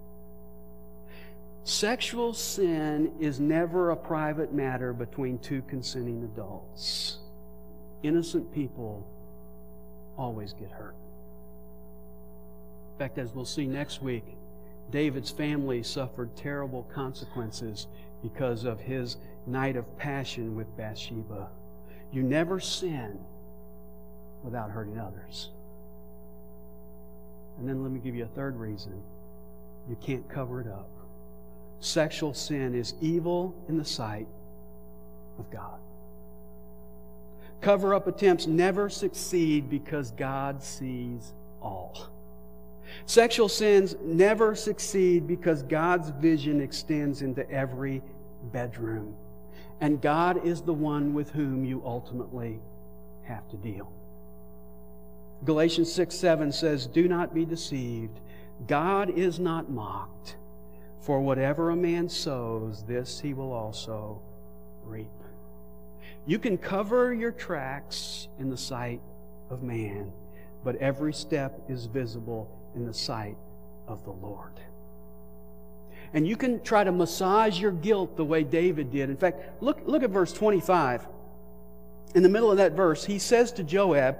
Sexual 1.62 2.34
sin 2.34 3.12
is 3.20 3.38
never 3.38 3.90
a 3.92 3.96
private 3.96 4.52
matter 4.52 4.92
between 4.92 5.38
two 5.38 5.62
consenting 5.68 6.24
adults. 6.24 7.18
Innocent 8.02 8.52
people 8.52 9.06
always 10.16 10.52
get 10.52 10.70
hurt. 10.70 10.94
In 12.94 12.98
fact, 12.98 13.18
as 13.18 13.34
we'll 13.34 13.44
see 13.44 13.66
next 13.66 14.02
week, 14.02 14.24
David's 14.90 15.30
family 15.30 15.82
suffered 15.82 16.34
terrible 16.36 16.84
consequences 16.94 17.86
because 18.22 18.64
of 18.64 18.80
his 18.80 19.16
night 19.46 19.76
of 19.76 19.96
passion 19.98 20.56
with 20.56 20.74
Bathsheba. 20.76 21.48
You 22.12 22.22
never 22.22 22.58
sin 22.58 23.18
without 24.42 24.70
hurting 24.70 24.98
others. 24.98 25.50
And 27.58 27.68
then 27.68 27.82
let 27.82 27.92
me 27.92 28.00
give 28.00 28.14
you 28.14 28.24
a 28.24 28.28
third 28.28 28.56
reason 28.56 29.02
you 29.88 29.96
can't 30.00 30.28
cover 30.28 30.60
it 30.60 30.66
up 30.66 30.88
sexual 31.80 32.34
sin 32.34 32.74
is 32.74 32.94
evil 33.00 33.54
in 33.68 33.76
the 33.76 33.84
sight 33.84 34.26
of 35.38 35.50
God. 35.50 35.78
Cover 37.60 37.94
up 37.94 38.06
attempts 38.06 38.46
never 38.46 38.88
succeed 38.88 39.68
because 39.68 40.12
God 40.12 40.62
sees 40.62 41.32
all. 41.60 42.08
Sexual 43.06 43.48
sins 43.48 43.96
never 44.02 44.54
succeed 44.54 45.26
because 45.26 45.62
God's 45.62 46.10
vision 46.10 46.60
extends 46.60 47.22
into 47.22 47.48
every 47.50 48.02
bedroom. 48.52 49.14
And 49.80 50.00
God 50.00 50.44
is 50.46 50.62
the 50.62 50.72
one 50.72 51.14
with 51.14 51.30
whom 51.30 51.64
you 51.64 51.82
ultimately 51.84 52.60
have 53.22 53.48
to 53.50 53.56
deal. 53.56 53.92
Galatians 55.44 55.92
6 55.92 56.14
7 56.14 56.52
says, 56.52 56.86
Do 56.86 57.06
not 57.06 57.34
be 57.34 57.44
deceived. 57.44 58.20
God 58.66 59.10
is 59.10 59.38
not 59.38 59.70
mocked. 59.70 60.36
For 61.00 61.20
whatever 61.20 61.70
a 61.70 61.76
man 61.76 62.08
sows, 62.08 62.84
this 62.84 63.20
he 63.20 63.34
will 63.34 63.52
also 63.52 64.20
reap. 64.84 65.17
You 66.26 66.38
can 66.38 66.58
cover 66.58 67.12
your 67.14 67.32
tracks 67.32 68.28
in 68.38 68.50
the 68.50 68.56
sight 68.56 69.00
of 69.50 69.62
man, 69.62 70.12
but 70.64 70.76
every 70.76 71.12
step 71.12 71.60
is 71.68 71.86
visible 71.86 72.50
in 72.74 72.86
the 72.86 72.94
sight 72.94 73.36
of 73.86 74.04
the 74.04 74.10
Lord. 74.10 74.52
And 76.12 76.26
you 76.26 76.36
can 76.36 76.62
try 76.62 76.84
to 76.84 76.92
massage 76.92 77.60
your 77.60 77.72
guilt 77.72 78.16
the 78.16 78.24
way 78.24 78.42
David 78.42 78.90
did. 78.90 79.10
In 79.10 79.16
fact, 79.16 79.62
look, 79.62 79.80
look 79.84 80.02
at 80.02 80.10
verse 80.10 80.32
25. 80.32 81.06
In 82.14 82.22
the 82.22 82.28
middle 82.28 82.50
of 82.50 82.56
that 82.56 82.72
verse, 82.72 83.04
he 83.04 83.18
says 83.18 83.52
to 83.52 83.62
Joab, 83.62 84.18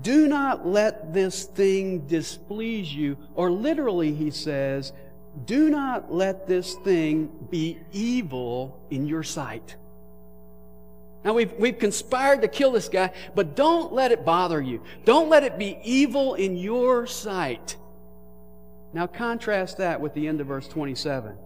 Do 0.00 0.26
not 0.26 0.66
let 0.66 1.12
this 1.12 1.44
thing 1.44 2.06
displease 2.06 2.94
you. 2.94 3.18
Or 3.34 3.50
literally, 3.50 4.14
he 4.14 4.30
says, 4.30 4.92
do 5.46 5.70
not 5.70 6.12
let 6.12 6.46
this 6.46 6.74
thing 6.74 7.30
be 7.50 7.78
evil 7.92 8.78
in 8.90 9.06
your 9.06 9.22
sight. 9.22 9.76
Now, 11.24 11.34
we've, 11.34 11.52
we've 11.52 11.78
conspired 11.78 12.42
to 12.42 12.48
kill 12.48 12.72
this 12.72 12.88
guy, 12.88 13.12
but 13.34 13.54
don't 13.54 13.92
let 13.92 14.10
it 14.10 14.24
bother 14.24 14.60
you. 14.60 14.82
Don't 15.04 15.28
let 15.28 15.44
it 15.44 15.56
be 15.58 15.78
evil 15.84 16.34
in 16.34 16.56
your 16.56 17.06
sight. 17.06 17.76
Now, 18.92 19.06
contrast 19.06 19.78
that 19.78 20.00
with 20.00 20.14
the 20.14 20.26
end 20.26 20.40
of 20.40 20.48
verse 20.48 20.66
27. 20.66 21.36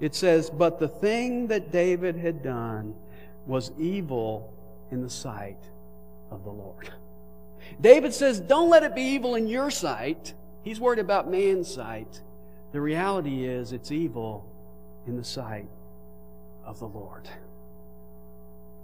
It 0.00 0.14
says, 0.14 0.50
But 0.50 0.78
the 0.78 0.88
thing 0.88 1.46
that 1.48 1.72
David 1.72 2.16
had 2.16 2.42
done 2.42 2.94
was 3.46 3.72
evil 3.78 4.52
in 4.90 5.02
the 5.02 5.10
sight 5.10 5.62
of 6.30 6.44
the 6.44 6.50
Lord. 6.50 6.90
David 7.80 8.12
says, 8.12 8.40
Don't 8.40 8.68
let 8.68 8.82
it 8.82 8.94
be 8.94 9.02
evil 9.02 9.34
in 9.34 9.48
your 9.48 9.70
sight. 9.70 10.34
He's 10.62 10.80
worried 10.80 10.98
about 10.98 11.30
man's 11.30 11.72
sight. 11.72 12.20
The 12.72 12.80
reality 12.80 13.44
is, 13.46 13.72
it's 13.72 13.90
evil 13.90 14.46
in 15.06 15.16
the 15.16 15.24
sight 15.24 15.68
of 16.64 16.78
the 16.78 16.86
Lord. 16.86 17.28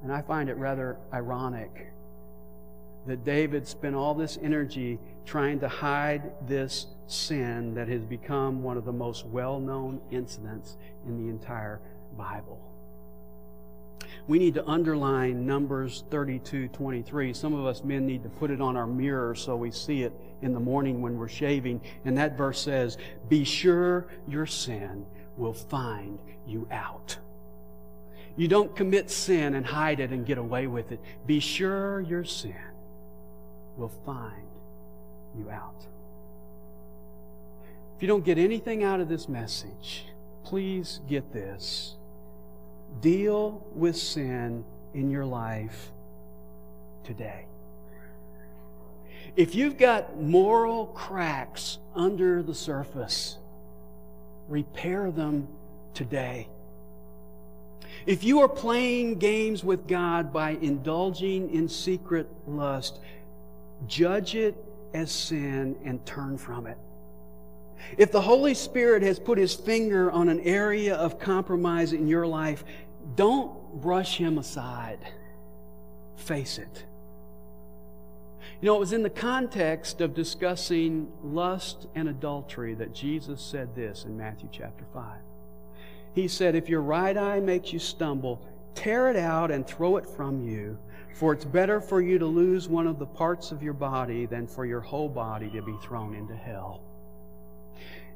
And 0.02 0.12
I 0.12 0.22
find 0.22 0.48
it 0.48 0.56
rather 0.56 0.98
ironic 1.12 1.92
that 3.06 3.24
David 3.24 3.66
spent 3.66 3.94
all 3.94 4.14
this 4.14 4.38
energy 4.42 4.98
trying 5.24 5.60
to 5.60 5.68
hide 5.68 6.32
this 6.46 6.86
sin 7.06 7.74
that 7.74 7.88
has 7.88 8.04
become 8.04 8.62
one 8.62 8.76
of 8.76 8.84
the 8.84 8.92
most 8.92 9.26
well 9.26 9.60
known 9.60 10.00
incidents 10.10 10.76
in 11.06 11.16
the 11.16 11.30
entire 11.30 11.80
Bible. 12.16 12.60
We 14.28 14.40
need 14.40 14.54
to 14.54 14.66
underline 14.66 15.46
Numbers 15.46 16.04
32 16.10 16.68
23. 16.68 17.32
Some 17.32 17.54
of 17.54 17.64
us 17.64 17.84
men 17.84 18.06
need 18.06 18.24
to 18.24 18.28
put 18.28 18.50
it 18.50 18.60
on 18.60 18.76
our 18.76 18.86
mirror 18.86 19.36
so 19.36 19.56
we 19.56 19.70
see 19.70 20.02
it 20.02 20.12
in 20.42 20.52
the 20.52 20.60
morning 20.60 21.00
when 21.00 21.16
we're 21.16 21.28
shaving. 21.28 21.80
And 22.04 22.18
that 22.18 22.36
verse 22.36 22.60
says, 22.60 22.98
Be 23.28 23.44
sure 23.44 24.08
your 24.26 24.46
sin 24.46 25.06
will 25.36 25.52
find 25.52 26.18
you 26.44 26.66
out. 26.72 27.18
You 28.36 28.48
don't 28.48 28.76
commit 28.76 29.10
sin 29.10 29.54
and 29.54 29.64
hide 29.64 30.00
it 30.00 30.10
and 30.10 30.26
get 30.26 30.38
away 30.38 30.66
with 30.66 30.92
it. 30.92 31.00
Be 31.26 31.40
sure 31.40 32.00
your 32.00 32.24
sin 32.24 32.54
will 33.76 33.92
find 34.04 34.46
you 35.36 35.50
out. 35.50 35.86
If 37.96 38.02
you 38.02 38.08
don't 38.08 38.24
get 38.24 38.36
anything 38.36 38.84
out 38.84 39.00
of 39.00 39.08
this 39.08 39.28
message, 39.28 40.04
please 40.44 41.00
get 41.08 41.32
this. 41.32 41.96
Deal 43.00 43.66
with 43.74 43.96
sin 43.96 44.64
in 44.92 45.10
your 45.10 45.24
life 45.24 45.92
today. 47.04 47.46
If 49.34 49.54
you've 49.54 49.76
got 49.78 50.20
moral 50.20 50.86
cracks 50.86 51.78
under 51.94 52.42
the 52.42 52.54
surface, 52.54 53.38
repair 54.48 55.10
them 55.10 55.48
today. 55.94 56.48
If 58.06 58.22
you 58.22 58.40
are 58.40 58.48
playing 58.48 59.18
games 59.18 59.64
with 59.64 59.86
God 59.88 60.32
by 60.32 60.50
indulging 60.60 61.52
in 61.52 61.68
secret 61.68 62.28
lust, 62.46 63.00
judge 63.86 64.34
it 64.34 64.54
as 64.94 65.10
sin 65.10 65.76
and 65.84 66.04
turn 66.06 66.38
from 66.38 66.66
it. 66.66 66.78
If 67.98 68.12
the 68.12 68.20
Holy 68.20 68.54
Spirit 68.54 69.02
has 69.02 69.18
put 69.18 69.38
his 69.38 69.54
finger 69.54 70.10
on 70.10 70.28
an 70.28 70.40
area 70.40 70.94
of 70.94 71.18
compromise 71.18 71.92
in 71.92 72.06
your 72.06 72.26
life, 72.26 72.64
don't 73.14 73.80
brush 73.80 74.16
him 74.16 74.38
aside. 74.38 74.98
Face 76.16 76.58
it. 76.58 76.84
You 78.60 78.66
know, 78.66 78.76
it 78.76 78.80
was 78.80 78.92
in 78.92 79.02
the 79.02 79.10
context 79.10 80.00
of 80.00 80.14
discussing 80.14 81.12
lust 81.22 81.86
and 81.94 82.08
adultery 82.08 82.74
that 82.74 82.94
Jesus 82.94 83.42
said 83.42 83.74
this 83.74 84.04
in 84.04 84.16
Matthew 84.16 84.48
chapter 84.50 84.84
5. 84.94 85.18
He 86.16 86.28
said, 86.28 86.54
If 86.54 86.70
your 86.70 86.80
right 86.80 87.14
eye 87.14 87.40
makes 87.40 87.74
you 87.74 87.78
stumble, 87.78 88.42
tear 88.74 89.10
it 89.10 89.16
out 89.16 89.50
and 89.50 89.66
throw 89.66 89.98
it 89.98 90.06
from 90.06 90.40
you, 90.40 90.78
for 91.12 91.34
it's 91.34 91.44
better 91.44 91.78
for 91.78 92.00
you 92.00 92.18
to 92.18 92.24
lose 92.24 92.68
one 92.68 92.86
of 92.86 92.98
the 92.98 93.04
parts 93.04 93.52
of 93.52 93.62
your 93.62 93.74
body 93.74 94.24
than 94.24 94.46
for 94.46 94.64
your 94.64 94.80
whole 94.80 95.10
body 95.10 95.50
to 95.50 95.60
be 95.60 95.76
thrown 95.82 96.14
into 96.14 96.34
hell. 96.34 96.80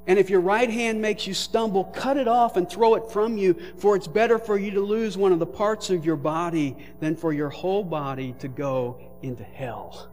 And 0.07 0.18
if 0.18 0.30
your 0.30 0.40
right 0.40 0.70
hand 0.70 1.03
makes 1.03 1.26
you 1.26 1.34
stumble, 1.34 1.84
cut 1.84 2.16
it 2.16 2.26
off 2.26 2.57
and 2.57 2.68
throw 2.68 2.94
it 2.94 3.12
from 3.12 3.36
you, 3.36 3.55
for 3.76 3.96
it's 3.96 4.09
better 4.09 4.38
for 4.38 4.59
you 4.59 4.70
to 4.70 4.80
lose 4.80 5.18
one 5.18 5.32
of 5.32 5.38
the 5.38 5.44
parts 5.44 5.90
of 5.90 6.07
your 6.07 6.16
body 6.16 6.78
than 7.01 7.14
for 7.14 7.34
your 7.34 7.51
whole 7.51 7.84
body 7.84 8.34
to 8.38 8.48
go 8.48 8.98
into 9.20 9.44
hell. 9.44 10.09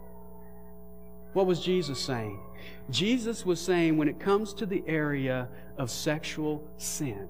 What 1.32 1.46
was 1.46 1.62
Jesus 1.62 2.00
saying? 2.00 2.38
Jesus 2.90 3.46
was 3.46 3.62
saying 3.62 3.96
when 3.96 4.10
it 4.10 4.20
comes 4.20 4.54
to 4.56 4.66
the 4.66 4.84
area 4.88 5.48
of 5.78 5.90
sexual 5.90 6.70
sin, 6.76 7.30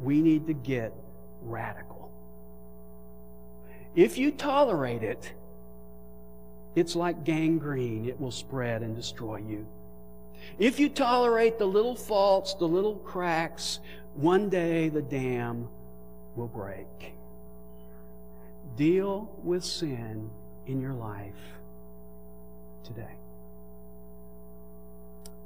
we 0.00 0.20
need 0.20 0.46
to 0.46 0.54
get 0.54 0.92
radical. 1.42 2.10
If 3.94 4.18
you 4.18 4.30
tolerate 4.30 5.02
it, 5.02 5.32
it's 6.74 6.94
like 6.94 7.24
gangrene, 7.24 8.06
it 8.06 8.20
will 8.20 8.30
spread 8.30 8.82
and 8.82 8.94
destroy 8.94 9.38
you. 9.38 9.66
If 10.58 10.78
you 10.78 10.88
tolerate 10.88 11.58
the 11.58 11.66
little 11.66 11.96
faults, 11.96 12.54
the 12.54 12.68
little 12.68 12.96
cracks, 12.96 13.80
one 14.14 14.48
day 14.50 14.90
the 14.90 15.02
dam 15.02 15.68
will 16.34 16.48
break. 16.48 17.14
Deal 18.76 19.30
with 19.42 19.64
sin 19.64 20.30
in 20.66 20.80
your 20.80 20.92
life 20.92 21.32
today. 22.84 23.16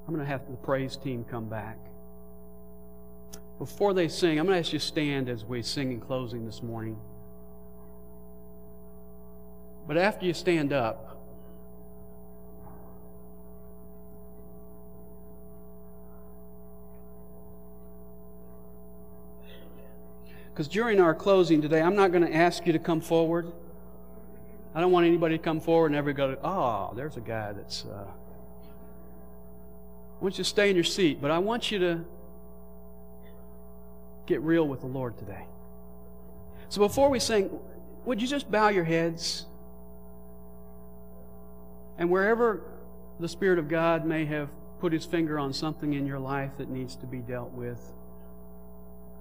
I'm 0.06 0.14
going 0.14 0.26
to 0.26 0.30
have 0.30 0.48
the 0.50 0.56
praise 0.56 0.96
team 0.96 1.24
come 1.30 1.48
back. 1.48 1.78
Before 3.60 3.92
they 3.92 4.08
sing, 4.08 4.38
I'm 4.38 4.46
going 4.46 4.56
to 4.56 4.58
ask 4.58 4.72
you 4.72 4.78
to 4.78 4.86
stand 4.86 5.28
as 5.28 5.44
we 5.44 5.60
sing 5.60 5.92
in 5.92 6.00
closing 6.00 6.46
this 6.46 6.62
morning. 6.62 6.98
But 9.86 9.98
after 9.98 10.24
you 10.24 10.32
stand 10.32 10.72
up, 10.72 11.08
Because 20.52 20.68
during 20.68 21.00
our 21.00 21.14
closing 21.14 21.62
today, 21.62 21.80
I'm 21.80 21.96
not 21.96 22.12
going 22.12 22.26
to 22.26 22.34
ask 22.34 22.66
you 22.66 22.74
to 22.74 22.78
come 22.78 23.00
forward. 23.00 23.50
I 24.74 24.80
don't 24.80 24.92
want 24.92 25.06
anybody 25.06 25.38
to 25.38 25.42
come 25.42 25.58
forward 25.58 25.86
and 25.86 25.96
ever 25.96 26.12
go, 26.12 26.36
oh, 26.42 26.92
there's 26.94 27.16
a 27.16 27.20
guy 27.20 27.52
that's. 27.52 27.86
Uh... 27.86 28.04
I 28.04 30.22
want 30.22 30.36
you 30.36 30.44
to 30.44 30.50
stay 30.50 30.68
in 30.68 30.76
your 30.76 30.84
seat, 30.84 31.22
but 31.22 31.30
I 31.30 31.38
want 31.38 31.70
you 31.70 31.78
to 31.78 32.04
get 34.30 34.40
real 34.42 34.66
with 34.66 34.80
the 34.80 34.86
Lord 34.86 35.18
today. 35.18 35.44
So 36.68 36.80
before 36.80 37.10
we 37.10 37.18
sing, 37.18 37.50
would 38.04 38.22
you 38.22 38.28
just 38.28 38.48
bow 38.48 38.68
your 38.68 38.84
heads? 38.84 39.44
And 41.98 42.08
wherever 42.08 42.62
the 43.18 43.28
Spirit 43.28 43.58
of 43.58 43.68
God 43.68 44.06
may 44.06 44.24
have 44.26 44.48
put 44.78 44.92
his 44.92 45.04
finger 45.04 45.36
on 45.38 45.52
something 45.52 45.92
in 45.94 46.06
your 46.06 46.20
life 46.20 46.52
that 46.58 46.70
needs 46.70 46.94
to 46.96 47.06
be 47.06 47.18
dealt 47.18 47.50
with, 47.50 47.80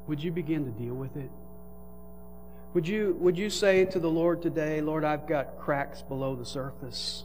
would 0.07 0.23
you 0.23 0.31
begin 0.31 0.63
to 0.65 0.71
deal 0.71 0.93
with 0.93 1.17
it? 1.17 1.31
Would 2.75 2.87
you, 2.87 3.17
would 3.19 3.35
you 3.35 3.49
say 3.49 3.85
to 3.85 3.99
the 3.99 4.09
Lord 4.09 4.43
today, 4.43 4.79
Lord, 4.79 5.03
I've 5.03 5.27
got 5.27 5.57
cracks 5.57 6.03
below 6.03 6.35
the 6.35 6.45
surface. 6.45 7.23